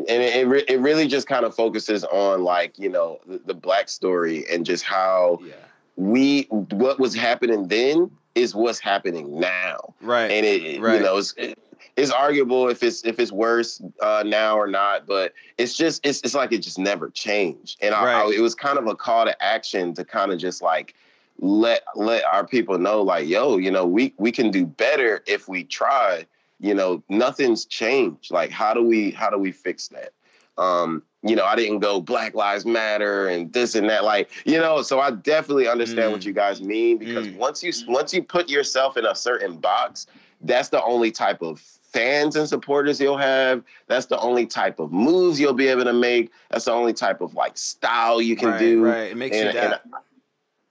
[0.09, 3.39] and it it, re- it really just kind of focuses on like you know the,
[3.45, 5.53] the black story and just how Yeah.
[5.95, 10.31] we what was happening then is what's happening now Right.
[10.31, 10.95] and it, it- Right.
[10.95, 11.57] you know it's it,
[11.97, 16.21] it's arguable if it's if it's worse uh, now or not but it's just it's,
[16.21, 19.25] it's like it just never changed and I, I- it was kind of a call
[19.25, 20.95] to action to kind of just like
[21.39, 25.47] let let our people know like yo you know we we can do better if
[25.49, 26.25] we try
[26.61, 30.11] you know nothing's changed like how do we how do we fix that
[30.57, 34.57] um you know i didn't go black lives matter and this and that like you
[34.59, 36.25] know so i definitely understand what Mm.
[36.25, 37.37] you guys mean because Mm.
[37.37, 40.07] once you once you put yourself in a certain box
[40.41, 44.91] that's the only type of fans and supporters you'll have that's the only type of
[44.91, 48.49] moves you'll be able to make that's the only type of like style you can
[48.49, 49.11] right, do Right.
[49.11, 49.83] It makes and- you and that.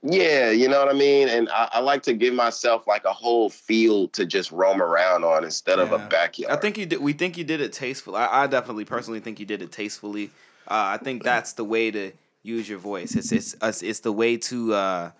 [0.03, 1.29] Yeah, you know what I mean?
[1.29, 5.25] And I, I like to give myself like a whole field to just roam around
[5.25, 6.57] on instead of a backyard.
[6.57, 7.01] I think you did.
[7.01, 8.17] We think you did it tastefully.
[8.17, 10.31] I, I definitely, personally, think you did it tastefully.
[10.67, 13.15] Uh, I think that's the way to use your voice.
[13.15, 14.73] It's it's it's, it's the way to.
[14.73, 15.11] Uh,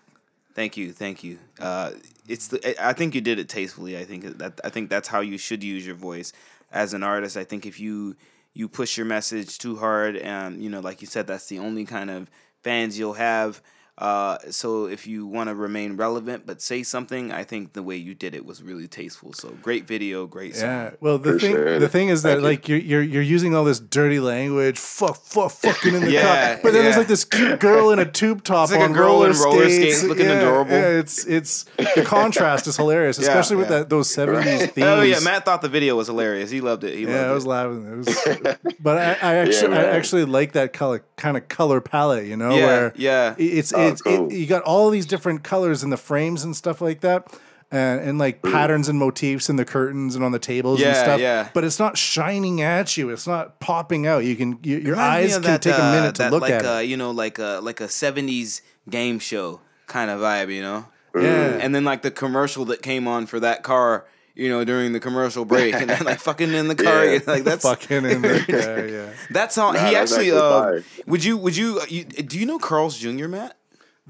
[0.55, 1.39] thank you, thank you.
[1.59, 1.91] Uh,
[2.27, 2.83] it's the.
[2.83, 3.99] I think you did it tastefully.
[3.99, 6.33] I think that I think that's how you should use your voice
[6.73, 7.37] as an artist.
[7.37, 8.17] I think if you
[8.55, 11.85] you push your message too hard, and you know, like you said, that's the only
[11.85, 12.31] kind of
[12.63, 13.61] fans you'll have.
[14.01, 17.97] Uh, so if you want to remain relevant but say something, I think the way
[17.97, 19.35] you did it was really tasteful.
[19.35, 20.69] So great video, great song.
[20.69, 20.91] Yeah.
[21.01, 22.49] Well, the thing Appreciate the thing is that Thank you.
[22.49, 26.55] like you're, you're you're using all this dirty language, fuck, fuck, fucking in the Yeah,
[26.55, 26.61] car.
[26.63, 28.93] But then there's like this cute girl in a tube top It's like a on
[28.95, 30.73] girl roller in roller skates, skates looking Yeah, adorable.
[30.73, 34.77] Yeah, it's it's the contrast is hilarious, Yeah, especially with that those seventies themes.
[35.01, 36.51] Oh yeah, Matt thought the video was hilarious.
[36.51, 36.97] He loved it.
[36.97, 37.49] He Yeah, I was it.
[37.49, 37.85] laughing.
[37.87, 42.25] It was, but I, I actually, I actually like that color, kind of color palette.
[42.27, 43.35] You know, Yeah, where yeah.
[43.39, 44.31] it's Oh, it's cool.
[44.31, 47.27] it, you got all these different colors in the frames and stuff like that,
[47.71, 51.21] and, and like patterns and motifs in the curtains and on the tables and stuff.
[51.21, 51.49] yeah.
[51.55, 53.11] But it's not shining at you.
[53.11, 54.25] It's not popping out.
[54.25, 56.67] You can you, your eyes can that, take a uh, minute to look like, at
[56.67, 56.87] uh, it.
[56.87, 60.53] You know, like a like a '70s game show kind of vibe.
[60.55, 61.59] You know, Yeah.
[61.61, 64.07] and then like the commercial that came on for that car.
[64.37, 67.19] You know, during the commercial break, and then like fucking in the car, Yeah.
[67.27, 68.43] like that's Fucking in there.
[68.49, 69.11] Yeah, yeah.
[69.31, 70.31] that's how Nah, he actually.
[70.31, 73.27] actually uh, would you would you, you do you know Carl's Jr.
[73.29, 73.57] Matt?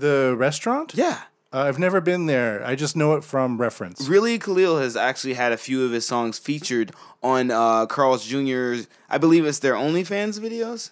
[0.00, 0.92] The restaurant?
[0.94, 1.20] Yeah.
[1.52, 2.64] Uh, I've never been there.
[2.64, 4.08] I just know it from reference.
[4.08, 6.92] Really, Khalil has actually had a few of his songs featured
[7.22, 8.86] on uh, Carl's Jr.'s.
[9.08, 10.90] I believe it's their OnlyFans videos.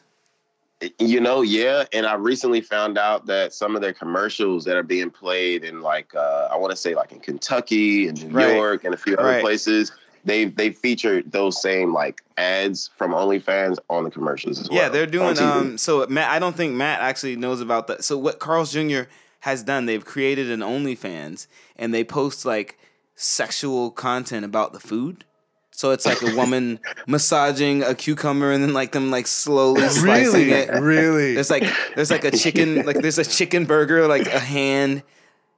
[0.99, 1.85] you know, yeah.
[1.93, 5.81] And I recently found out that some of their commercials that are being played in
[5.81, 8.55] like uh, I want to say like in Kentucky and New Right.
[8.57, 9.41] York and a few other Right.
[9.43, 9.93] places,
[10.25, 14.79] they they featured those same like ads from OnlyFans on the commercials as well.
[14.79, 15.39] Yeah, they're doing.
[15.39, 18.05] Um, so Matt, I don't think Matt actually knows about that.
[18.05, 19.03] So what Carl's Jr.
[19.41, 21.47] has done, they've created an OnlyFans
[21.77, 22.79] and they post like
[23.14, 25.25] sexual content about the food.
[25.71, 30.49] So it's like a woman massaging a cucumber and then like them like slowly slicing
[30.49, 30.51] Really?
[30.53, 30.71] it.
[30.71, 31.35] Really?
[31.35, 31.64] There's like
[31.95, 35.03] there's like a chicken like there's a chicken burger like a hand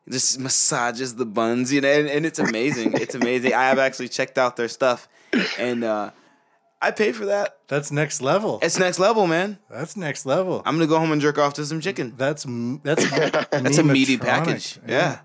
[0.08, 4.08] just massages the buns you know and, and it's amazing it's amazing I have actually
[4.08, 5.08] checked out their stuff
[5.58, 6.10] and uh,
[6.82, 8.58] I paid for that That's next level.
[8.62, 10.62] it's next level man That's next level.
[10.64, 12.44] I'm gonna go home and jerk off to some chicken That's
[12.82, 13.10] that's
[13.50, 15.20] that's a meaty package yeah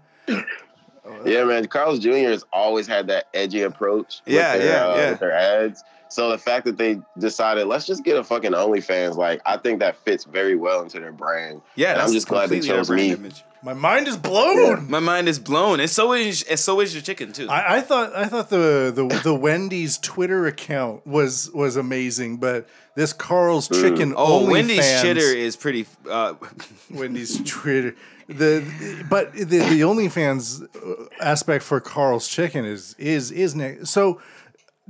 [1.23, 1.67] Yeah, man.
[1.67, 2.11] Carl's Jr.
[2.29, 4.21] has always had that edgy approach.
[4.25, 5.09] Yeah, their, yeah, uh, yeah.
[5.11, 5.83] With their ads.
[6.09, 9.79] So the fact that they decided let's just get a fucking OnlyFans, like I think
[9.79, 11.61] that fits very well into their brand.
[11.75, 13.11] yeah And that's I'm just glad they completely chose me.
[13.11, 13.43] image.
[13.65, 14.89] My mind is blown.
[14.91, 17.81] my mind is blown and so is and so is your chicken too I, I
[17.81, 23.67] thought I thought the, the the Wendy's Twitter account was was amazing, but this Carl's
[23.67, 26.35] Chicken oh Wendy's fans, chitter is pretty uh,
[26.91, 27.95] Wendy's Twitter
[28.27, 34.21] the but the the OnlyFans uh, aspect for Carl's Chicken is is is ne- so.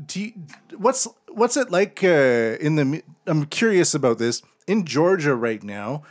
[0.05, 0.33] Do you,
[0.77, 3.01] what's what's it like uh, in the?
[3.27, 6.03] I'm curious about this in Georgia right now.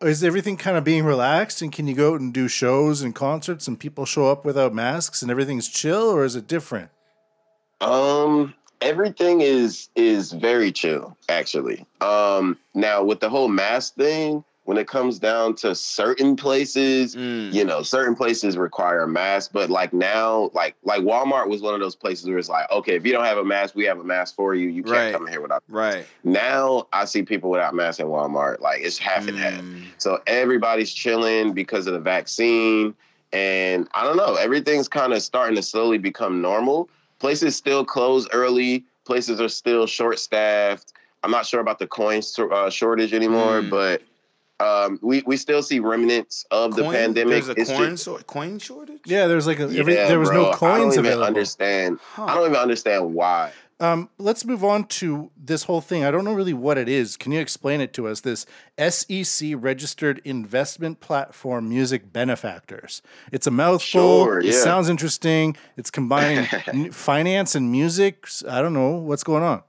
[0.00, 3.14] Is everything kind of being relaxed, and can you go out and do shows and
[3.14, 6.90] concerts, and people show up without masks, and everything's chill, or is it different?
[7.80, 11.86] Um, everything is is very chill, actually.
[12.00, 17.52] Um, now with the whole mask thing, when it comes down to certain places, mm,
[17.52, 21.74] you know, certain places require a mask, but like now, like like Walmart was one
[21.74, 23.98] of those places where it's like, okay, if you don't have a mask, we have
[23.98, 24.68] a mask for you.
[24.68, 25.12] You can't Right.
[25.12, 25.64] come in here without.
[25.68, 29.60] right Now I see people without masks in Walmart, like it's half and half.
[29.60, 29.82] Mm.
[29.98, 32.94] So everybody's chilling because of the vaccine.
[33.32, 36.88] And I don't know, everything's kind of starting to slowly become normal.
[37.18, 40.92] Places still close early, places are still short staffed.
[41.24, 42.20] I'm not sure about the coin
[42.52, 43.70] uh, shortage anymore, Mm.
[43.70, 44.02] but
[44.62, 47.44] um, we we still see remnants of the Coin- pandemic.
[47.44, 49.00] There's a It's coin, just- so, coin shortage.
[49.06, 51.24] Yeah, there's like a, every, Yeah, there was bro, no coins I don't even available.
[51.26, 51.98] understand.
[52.16, 53.52] I don't even understand why.
[53.80, 56.04] Um, let's move on to this whole thing.
[56.04, 57.16] I don't know really what it is.
[57.16, 58.20] Can you explain it to us?
[58.20, 58.46] This
[58.78, 63.02] SEC registered investment platform, Music Benefactors.
[63.32, 64.24] It's a mouthful.
[64.24, 65.56] Sure, It sounds interesting.
[65.76, 66.46] It's combining
[66.92, 68.28] finance and music.
[68.48, 69.62] I don't know what's going on.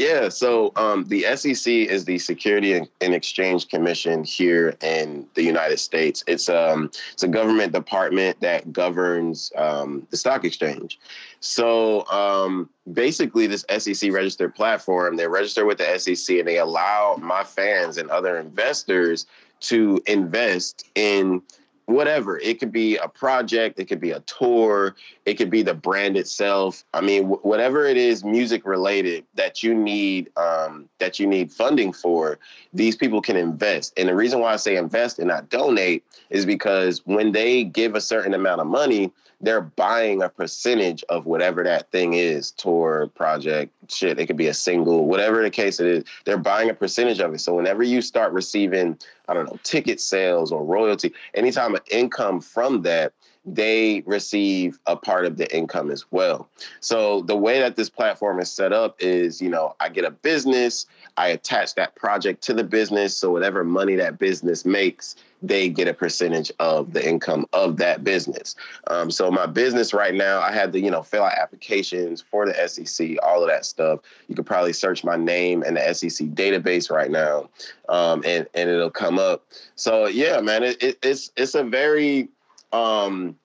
[0.00, 5.76] Yeah, so um, the SEC is the Security and Exchange Commission here in the United
[5.76, 6.24] States.
[6.26, 10.98] It's um it's a government department that governs um, the stock exchange.
[11.40, 17.18] So um, basically, this SEC registered platform, they register with the SEC and they allow
[17.20, 19.26] my fans and other investors
[19.68, 21.42] to invest in
[21.90, 22.38] whatever.
[22.38, 24.94] It could be a project, it could be a tour,
[25.26, 26.84] it could be the brand itself.
[26.94, 31.52] I mean, wh- whatever it is, music related that you need, um, that you need
[31.52, 32.38] funding for,
[32.72, 33.92] these people can invest.
[33.96, 37.94] And the reason why I say invest and not donate is because when they give
[37.94, 43.10] a certain amount of money, they're buying a percentage of whatever that thing is tour
[43.14, 46.74] project shit it could be a single whatever the case it is they're buying a
[46.74, 47.40] percentage of it.
[47.40, 52.40] So whenever you start receiving i don't know ticket sales or royalty anytime of income
[52.40, 53.12] from that
[53.46, 56.48] they receive a part of the income as well.
[56.80, 60.10] So the way that this platform is set up is you know i get a
[60.10, 60.86] business
[61.20, 65.88] i attach that project to the business so whatever money that business makes they get
[65.88, 68.54] a percentage of the income of that business.
[68.88, 72.46] Um, so my business right now, I had to, you know, fill out applications for
[72.46, 74.00] the SEC, all of that stuff.
[74.28, 77.48] You could probably search my name in the SEC database right now,
[77.88, 79.44] um, and and it'll come up.
[79.76, 82.28] So yeah, man, it, it, it's it's a very
[82.72, 83.36] um,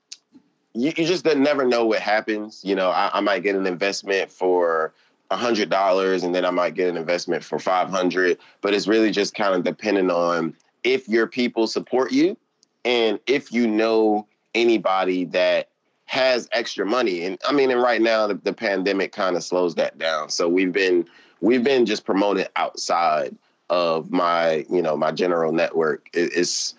[0.74, 2.62] you, you just never know what happens.
[2.64, 4.94] You know, I, I might get an investment for
[5.32, 8.38] hundred dollars, and then I might get an investment for five hundred.
[8.62, 12.38] But it's really just kind of depending on if your people support you
[12.84, 15.70] and if you know anybody that
[16.06, 17.24] has extra money.
[17.24, 20.30] And i mean and right now the, the pandemic kind of slows that down.
[20.30, 21.06] So we've been
[21.42, 23.36] we've been just promoted outside
[23.70, 26.08] of my you know my general network.
[26.14, 26.76] It, it's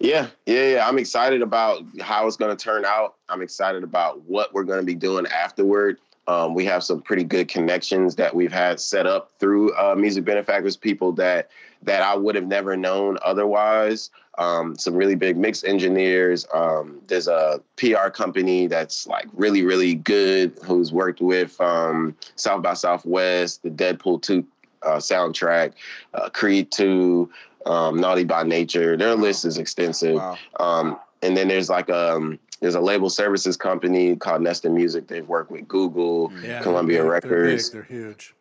[0.00, 3.14] yeah yeah yeah i'm excited about how it's going to turn out.
[3.28, 5.98] I'm excited about what we're going to be doing afterward
[6.28, 10.24] um, we have some pretty good connections that we've had set up through uh, music
[10.24, 11.48] benefactors people that
[11.82, 14.10] that I would have never known otherwise.
[14.36, 16.46] Um, some really big mix engineers.
[16.54, 22.62] Um, there's a PR company that's like really, really good who's worked with um, South
[22.62, 24.44] by Southwest, the Deadpool 2
[24.82, 25.72] uh, soundtrack,
[26.14, 27.28] uh, Creed 2,
[27.66, 28.96] um, Naughty by Nature.
[28.96, 30.16] Their list is extensive.
[30.16, 30.38] Wow.
[30.60, 35.06] Um, and then there's like um there's a label services company called Nestor Music.
[35.06, 36.32] They've worked with Google,
[36.62, 37.70] Columbia they're, Records.
[37.70, 38.34] They're, big, they're huge.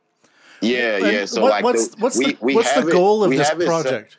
[0.62, 1.26] Yeah, And yeah.
[1.26, 3.62] So what- like, what's the, what's we, the we what's the goal of this have
[3.62, 4.18] it project?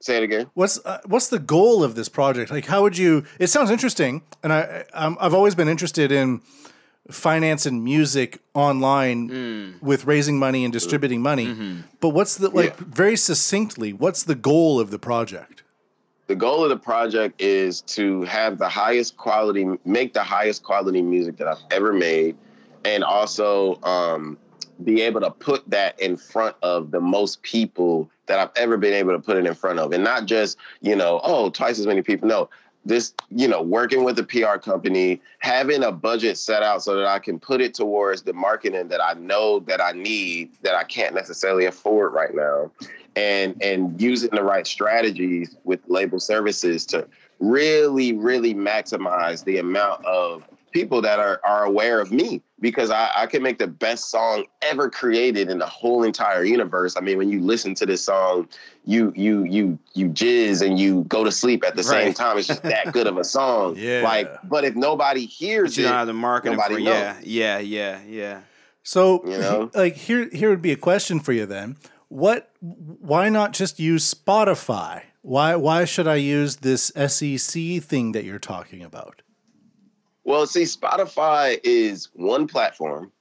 [0.00, 0.48] say it again.
[0.54, 2.50] What's uh, what's the goal of this project?
[2.50, 3.24] Like, how would you?
[3.38, 6.40] It sounds interesting, and I um, I've always been interested in
[7.10, 11.82] finance and music online with raising money and distributing money.
[12.00, 13.92] But what's the like very succinctly?
[13.92, 15.62] What's the goal of the project?
[16.28, 21.00] The goal of the project is to have the highest quality, make the highest quality
[21.00, 22.36] music that I've ever made,
[22.84, 24.36] and also um,
[24.84, 28.92] be able to put that in front of the most people that I've ever been
[28.92, 31.86] able to put it in front of, and not just you know, oh, twice as
[31.86, 32.28] many people.
[32.28, 32.50] No,
[32.84, 37.06] this you know, working with a PR company, having a budget set out so that
[37.06, 40.84] I can put it towards the marketing that I know that I need that I
[40.84, 42.70] can't necessarily afford right now,
[43.18, 47.06] and and using the right strategies with label services to
[47.40, 50.42] really, really maximize the amount of
[50.72, 54.44] people that are, are aware of me because I, I can make the best song
[54.60, 56.96] ever created in the whole entire universe.
[56.96, 58.48] I mean, when you listen to this song,
[58.84, 62.38] you you you you jizz and you go to sleep at the same time.
[62.38, 63.76] It's just that good of a song.
[63.76, 64.02] Yeah.
[64.04, 67.24] Like, but if nobody hears But you it, don't have the marketing nobody for knows.
[67.24, 68.40] yeah, yeah, yeah, yeah.
[68.82, 69.70] So, You know?
[69.74, 71.76] like here here would be a question for you then.
[72.08, 75.02] What why not just use Spotify?
[75.22, 79.22] Why why should I use this SEC thing that you're talking about?
[80.24, 83.12] Well, see, Spotify is one platform.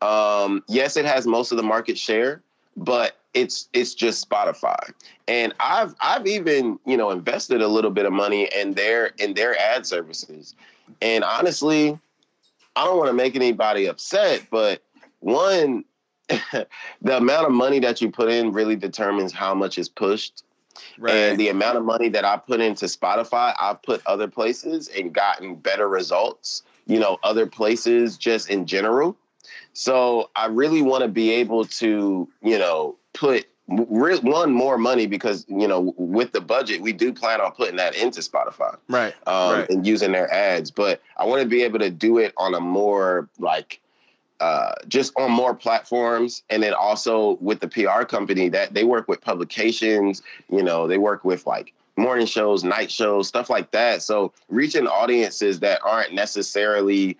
[0.00, 2.42] Um, yes, it has most of the market share,
[2.76, 4.92] but it's it's just Spotify.
[5.28, 9.34] And I've I've even you know invested a little bit of money in their in
[9.34, 10.54] their ad services.
[11.00, 11.98] And honestly,
[12.76, 14.82] I don't want to make anybody upset, but
[15.20, 15.84] one,
[17.02, 20.44] the amount of money that you put in really determines how much is pushed.
[20.98, 21.14] Right.
[21.14, 25.12] And the amount of money that I put into Spotify, I've put other places and
[25.12, 29.16] gotten better results, you know, other places just in general.
[29.74, 35.06] So I really want to be able to, you know, put re- one more money
[35.06, 39.14] because you know with the budget we do plan on putting that into Spotify, Right.
[39.26, 39.70] um, right.
[39.70, 40.70] and using their ads.
[40.70, 43.80] But I want to be able to do it on a more like
[44.42, 49.06] uh, just on more platforms, and then also with the PR company that they work
[49.06, 50.20] with publications.
[50.50, 54.02] You know, they work with like morning shows, night shows, stuff like that.
[54.02, 57.16] So reaching audiences that aren't necessarily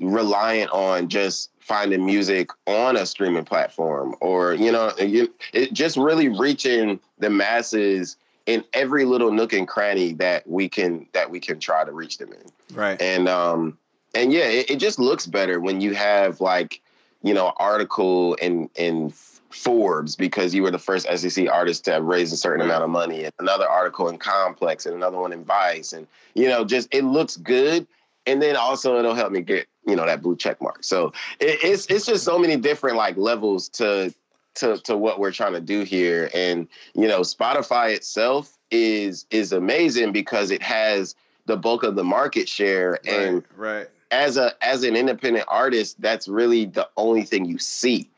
[0.00, 5.96] reliant on just finding music on a streaming platform or you know you, it just
[5.96, 11.40] really reaching the masses in every little nook and cranny that we can that we
[11.40, 13.00] can try to reach them in right.
[13.00, 13.76] and um
[14.16, 16.80] and yeah it, it just looks better when you have like
[17.22, 19.12] you know article in in
[19.50, 22.66] Forbes because you were the first SEC artist to have raised a certain Right.
[22.66, 26.48] amount of money, and another article in Complex, and another one in Vice, and you
[26.48, 27.86] know, just it looks good,
[28.26, 30.84] and then also it'll help me get you know that blue check mark.
[30.84, 34.12] So it, it's it's just so many different like levels to
[34.56, 39.52] to to what we're trying to do here, and you know, Spotify itself is is
[39.52, 41.14] amazing because it has
[41.46, 43.78] the bulk of the market share, and right.
[43.78, 43.88] Right.
[44.10, 48.08] As a as an independent artist, that's really the only thing you see.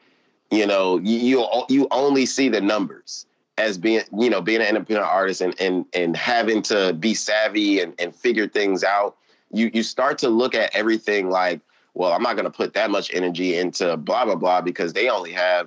[0.51, 3.27] You know, you you, only see the numbers
[3.59, 7.81] as being you know being an independent artist and and and having to be savvy
[7.81, 9.17] and and figure things out.
[9.53, 11.61] You you start to look at everything like,
[11.95, 15.09] well, I'm not going to put that much energy into blah blah blah because they
[15.09, 15.67] only have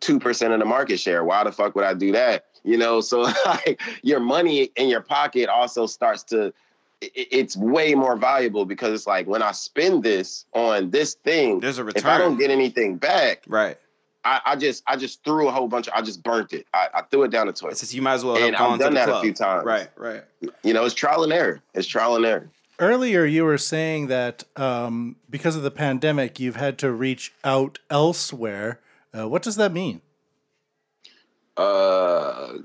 [0.00, 1.24] two percent of the market share.
[1.24, 2.46] Why the fuck would I do that?
[2.64, 6.52] You know, so like your money in your pocket also starts to
[7.00, 11.78] it's way more valuable because it's like when I spend this on this thing, There's
[11.78, 12.00] a return.
[12.00, 13.78] if I don't get anything back, Right.
[14.24, 16.66] I, I just I just threw a whole bunch of I just burnt it.
[16.74, 17.72] I, I threw it down the toilet.
[17.72, 19.20] It's just you might as well have And I've gone to done the that a
[19.20, 19.64] few times.
[19.64, 19.88] Right.
[19.96, 20.24] Right.
[20.64, 21.62] You know, it's trial and error.
[21.72, 22.50] It's trial and error.
[22.80, 27.78] Earlier, you were saying that um, because of the pandemic, you've had to reach out
[27.90, 28.80] elsewhere.
[29.16, 30.00] Uh, what does that mean?
[31.56, 32.58] Uh,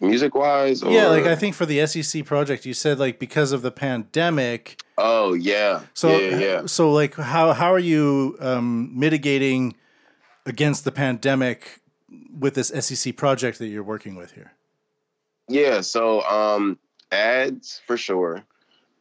[0.00, 3.62] music wise, Yeah, like I think for the SEC project, you said like because of
[3.62, 4.80] the pandemic.
[4.98, 6.66] oh yeah, So yeah, yeah.
[6.66, 9.74] so like how how are you um, mitigating
[10.46, 11.80] against the pandemic
[12.38, 14.52] with this SEC project that you're working with here?
[15.48, 16.78] Yeah, so um
[17.12, 18.42] ads for sure.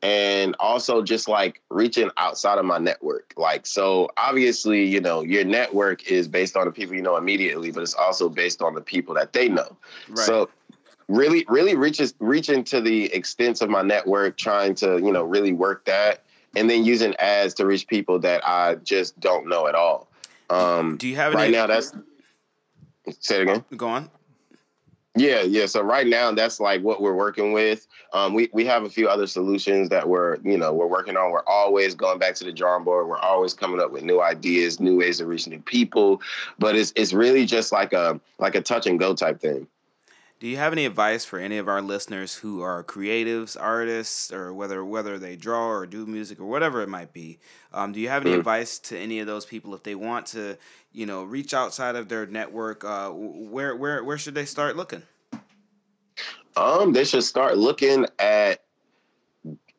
[0.01, 3.33] And also just like reaching outside of my network.
[3.37, 7.71] Like so obviously, you know, your network is based on the people you know immediately,
[7.71, 9.77] but it's also based on the people that they know.
[10.09, 10.17] Right.
[10.25, 10.49] So
[11.07, 15.53] really really reaches reaching to the extents of my network, trying to, you know, really
[15.53, 16.23] work that
[16.55, 20.07] and then using ads to reach people that I just don't know at all.
[20.49, 21.53] Um Do you have right any?
[21.53, 21.93] now that's
[23.19, 23.65] say it again.
[23.75, 24.09] Go on.
[25.15, 25.67] Yeah, yeah.
[25.67, 27.85] So right now, that's like what we're working with.
[28.13, 31.31] Um, we we have a few other solutions that we're you know we're working on.
[31.31, 33.07] We're always going back to the drawing board.
[33.07, 36.19] We're always coming up with new ideas, new ways of reaching new people.
[36.57, 39.67] But it's it's really just like a like a touch and go type thing.
[40.43, 44.53] Do you have any advice for any of our listeners who are creatives, artists, or
[44.53, 47.39] whether whether they draw or do music or whatever it might be?
[47.71, 48.39] Um, do you have any Mm.
[48.39, 50.57] advice to any of those people if they want to,
[50.91, 52.83] you know, reach outside of their network?
[52.83, 55.03] Uh, where where where should they start looking?
[56.57, 58.65] Um, they should start looking at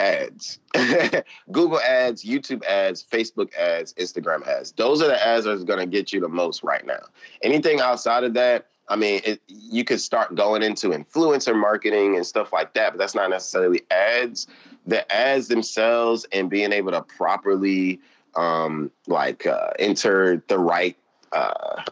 [0.01, 0.61] ads,
[1.53, 4.73] Google ads, YouTube ads, Facebook ads, Instagram ads.
[4.73, 7.05] Those are the ads that's going to get you the most right now.
[7.43, 12.26] Anything outside of that, I mean, it, you could start going into influencer marketing and
[12.26, 14.47] stuff like that, but that's not necessarily ads.
[14.87, 18.01] The ads themselves and being able to properly,
[18.37, 20.97] um, like, uh, enter the right.
[21.32, 21.82] Uh,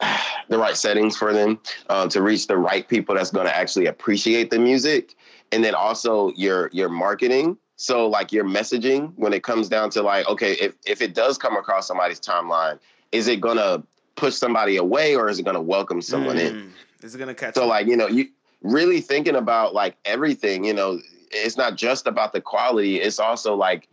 [0.48, 1.58] the right settings for them
[1.88, 5.14] um, to reach the right people that's going to actually appreciate the music
[5.52, 10.02] and then also your your marketing so like your messaging when it comes down to
[10.02, 12.78] like okay if, if it does come across somebody's timeline
[13.12, 13.82] is it to
[14.18, 16.70] push somebody away or is it going to welcome someone in Mm.
[17.04, 17.54] Is it gonna catch?
[17.54, 17.68] so on?
[17.68, 18.28] like you know you
[18.62, 20.98] really thinking about like everything you know
[21.30, 23.88] it's not just about the quality it's also like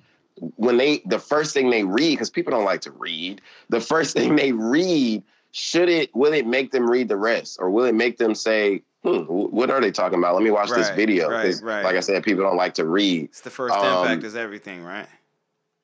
[0.55, 4.13] when they the first thing they read because people don't like to read the first
[4.17, 5.21] thing they read
[5.51, 8.81] should it will it make them read the rest or will it make them say
[9.03, 11.83] hmm what are they talking about let me watch this video right, right.
[11.83, 14.83] like i said people don't like to read it's the first um, impact is everything,
[14.83, 15.07] right?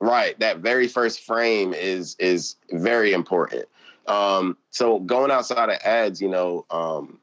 [0.01, 0.37] Right.
[0.39, 3.65] That very first frame is is very important.
[4.07, 7.19] Um, so going outside of ads, you know, um,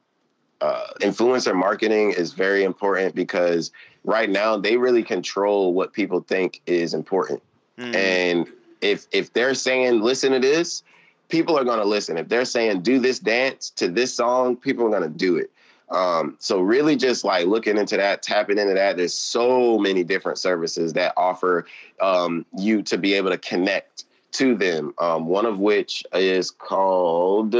[0.60, 3.70] uh, influencer marketing is very important because
[4.04, 7.42] right now they really control what people think is important.
[7.78, 7.94] Mm.
[7.94, 8.46] And
[8.80, 10.82] if if they're saying listen to this,
[11.28, 12.16] people are going to listen.
[12.16, 15.50] If they're saying do this dance to this song, people are going to do it.
[15.90, 18.96] Um, so really just like looking into that, tapping into that.
[18.96, 21.66] There's so many different services that offer
[22.00, 24.04] um, you to be able to connect
[24.38, 24.94] to them.
[24.98, 27.54] Um, one of which is called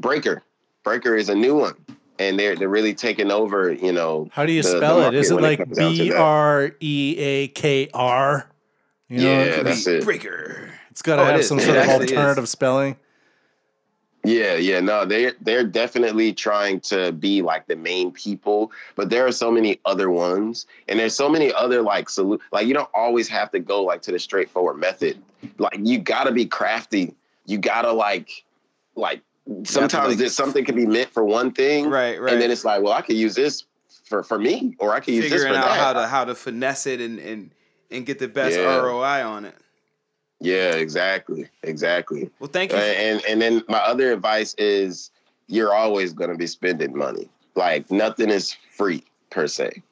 [0.00, 0.40] Breakr.
[0.84, 1.74] Breakr is a new one,
[2.18, 3.72] and they're they're really taking over.
[3.72, 5.02] You know, How do you the- the spell it?
[5.02, 8.38] market Is it like B R E A K R?
[8.38, 8.44] down to B that.
[8.44, 8.50] R A K R?
[9.08, 10.04] You know, Yeah, that's it.
[10.04, 10.68] Breakr.
[10.90, 11.48] it's got to Oh, have is.
[11.48, 12.12] some It sort of actually is.
[12.12, 12.96] alternative spelling.
[14.24, 19.24] Yeah, yeah, no, they're they're definitely trying to be like the main people, but there
[19.26, 22.90] are so many other ones, and there's so many other like solu- like you don't
[22.94, 25.22] always have to go like to the straightforward method.
[25.58, 27.14] Like you gotta be crafty.
[27.46, 28.44] You gotta like
[28.96, 29.22] like
[29.64, 32.32] sometimes like- this something can be meant for one thing, Right, right.
[32.32, 33.64] and then it's like, well, I could use this
[34.04, 35.78] for for me, or I could use this Figuring for out that.
[35.78, 37.50] how to how to finesse it and and
[37.90, 38.78] and get the best Yeah.
[38.80, 39.54] ROI on it.
[40.40, 42.30] Yeah, exactly, exactly.
[42.38, 42.78] Well, thank you.
[42.78, 45.10] And and then my other advice is
[45.46, 47.28] you're always going to be spending money.
[47.54, 49.82] Like nothing is free per se.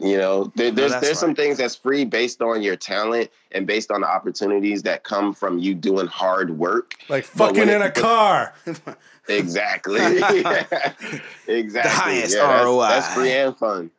[0.00, 1.36] You know, there, there's that's there's some right.
[1.36, 5.58] things that's free based on your talent and based on the opportunities that come from
[5.58, 6.94] you doing hard work.
[7.08, 8.54] Like fucking in it- a car.
[9.28, 10.00] Exactly.
[11.48, 11.82] exactly.
[11.82, 12.88] The highest that's- ROI.
[12.88, 13.90] That's, free and fun.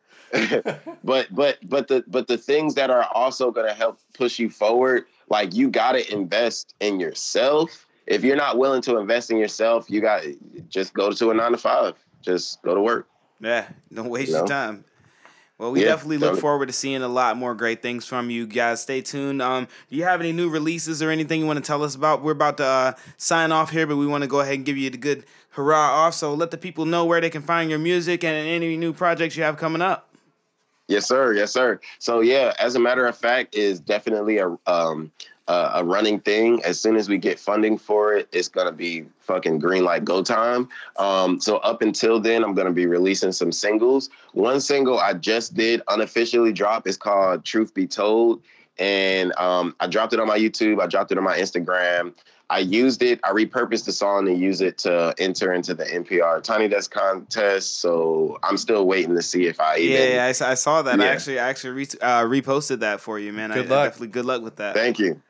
[1.04, 4.48] but but but the but the things that are also going to help push you
[4.48, 7.86] forward, like you got to invest in yourself.
[8.06, 10.22] If you're not willing to invest in yourself, you got
[10.68, 11.94] just go to a nine to five.
[12.22, 13.06] Just go to work.
[13.40, 14.84] Yeah, don't waste You your time.
[15.58, 16.40] Well, we Yeah, definitely look totally.
[16.40, 18.80] forward to seeing a lot more great things from you guys.
[18.80, 19.42] Stay tuned.
[19.42, 22.22] Um, do you have any new releases or anything you want to tell us about?
[22.22, 24.76] We're about to uh, sign off here, but we want to go ahead and give
[24.76, 25.76] you the good hurrah
[26.06, 26.14] off.
[26.14, 29.36] So let the people know where they can find your music and any new projects
[29.36, 30.07] you have coming up.
[30.88, 31.34] Yes, sir.
[31.34, 31.78] Yes, sir.
[31.98, 35.12] So yeah, as a matter of fact, is definitely a um
[35.46, 36.62] a, a running thing.
[36.64, 40.22] As soon as we get funding for it, it's gonna be fucking green light go
[40.22, 40.68] time.
[40.96, 44.08] Um, so up until then, I'm gonna be releasing some singles.
[44.32, 48.42] One single I just did unofficially drop is called "Truth Be Told,"
[48.78, 50.80] and um, I dropped it on my YouTube.
[50.80, 52.14] I dropped it on my Instagram.
[52.50, 53.20] I used it.
[53.24, 57.80] I repurposed the song and used it to enter into the NPR Tiny Desk contest.
[57.80, 60.12] So I'm still waiting to see if I even.
[60.12, 60.98] Yeah, I saw that.
[60.98, 63.52] I actually, I actually re- uh, reposted that for you, man.
[63.52, 63.84] I, Good I luck.
[63.88, 64.74] definitely good luck with that.
[64.74, 65.20] Thank you.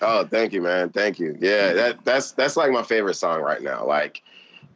[0.00, 0.90] Oh, thank you, man.
[0.90, 1.36] Thank you.
[1.40, 3.86] Yeah, that that's that's like my favorite song right now.
[3.86, 4.22] Like,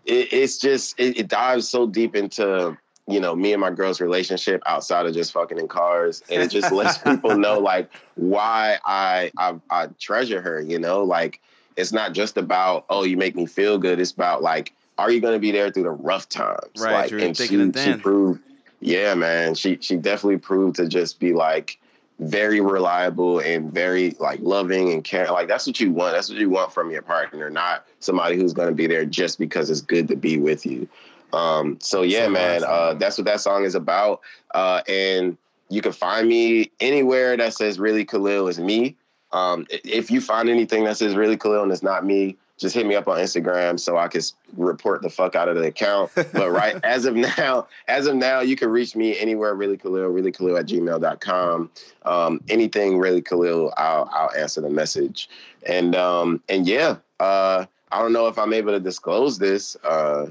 [0.07, 2.77] it, it's just it, it dives so deep into
[3.09, 6.51] you know me and my girl's relationship outside of just fucking in cars, and it
[6.51, 10.61] just lets people know like why I, I I treasure her.
[10.61, 11.41] You know, like
[11.79, 14.01] it's not just about oh you make me feel good.
[14.01, 16.81] It's about like are you going to be there through the rough times?
[16.81, 18.41] Right, Like, and she and she proved.
[18.81, 19.55] Yeah, man.
[19.55, 21.79] She she definitely proved to just be like
[22.19, 25.31] very reliable and very like loving and caring.
[25.31, 26.15] Like that's what you want.
[26.15, 29.39] That's what you want from your partner, not somebody who's going to be there just
[29.39, 30.89] because it's good to be with you.
[31.33, 34.21] Um, so yeah, So man, awesome, uh, that's what that song is about.
[34.53, 35.37] Uh, and
[35.69, 38.97] you can find me anywhere that says really Khalil is me.
[39.33, 42.87] Um, if you find anything that says really Khalil and it's not me, just hit
[42.87, 44.21] me up on Instagram so I can
[44.57, 46.11] report the fuck out of the account.
[46.33, 50.09] But right as of now, as of now, you can reach me anywhere really Khalil,
[50.09, 51.71] really Khalil at gmail.com.
[52.05, 55.29] Um, anything really Khalil, I'll I'll answer the message.
[55.67, 60.27] And um, and yeah, uh, I don't know if I'm able to disclose this, uh,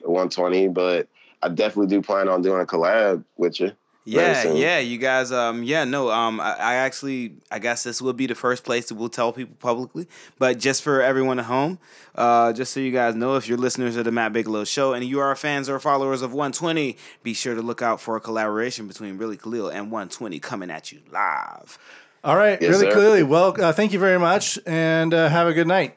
[0.00, 1.08] 120, but
[1.42, 3.72] I definitely do plan on doing a collab with you.
[4.06, 5.30] Very Yeah, yeah, you guys.
[5.32, 6.10] Um, yeah, no.
[6.10, 9.32] Um, I, I actually, I guess this will be the first place that we'll tell
[9.32, 10.08] people publicly.
[10.38, 11.78] But just for everyone at home,
[12.14, 15.04] uh, just so you guys know, if you're listeners of the Matt Bigelow Show and
[15.04, 18.86] you are fans or followers of 120, be sure to look out for a collaboration
[18.88, 21.78] between Really Khalil and 120 coming at you live.
[22.22, 22.92] All right, Yes, really sir.
[22.92, 23.22] clearly.
[23.22, 25.96] Well, uh, thank you very much, and uh, have a good night.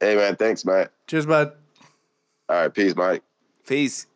[0.00, 0.90] Hey man, thanks, Matt.
[1.06, 1.52] Cheers, bud.
[2.48, 3.22] All right, peace, Mike.
[3.66, 4.06] Peace.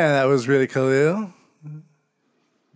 [0.00, 1.32] And that was really Khalil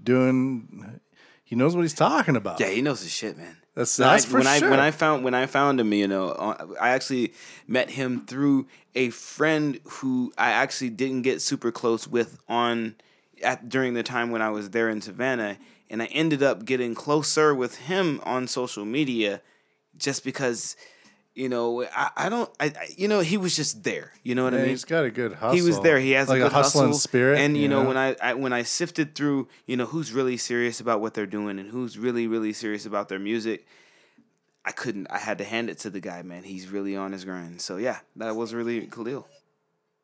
[0.03, 1.01] doing.
[1.45, 2.61] He knows what he's talking about.
[2.61, 3.57] Yeah, he knows his shit, man.
[3.75, 4.69] That's When I- that's for when sure.
[4.69, 7.33] I when I found when I found him, you know, uh, I actually
[7.67, 12.97] met him through a friend who I actually didn't get super close with on
[13.43, 15.59] at during the time when I was there in Savannah,
[15.89, 19.43] and I ended up getting closer with him on social media,
[19.97, 20.77] just because,
[21.39, 24.13] you know, I, I don't, I, I you know, he was just there.
[24.25, 24.71] You know what Yeah, I mean?
[24.71, 25.55] he's got a good hustle.
[25.57, 26.01] He was there.
[26.01, 27.39] He has like a good hustling hustle spirit.
[27.39, 30.81] And you know, when I, I when I sifted through, you know, who's really serious
[30.81, 33.67] about what they're doing and who's really really serious about their music,
[34.65, 35.07] I couldn't.
[35.11, 36.43] I had to hand it to the guy, man.
[36.43, 37.61] He's really on his grind.
[37.61, 39.29] So yeah, that was really Khalil.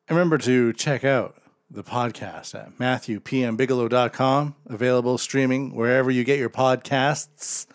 [0.07, 1.35] And remember to check out
[1.69, 7.65] the podcast at MatthewPMBigelow.com, available streaming wherever you get your podcasts.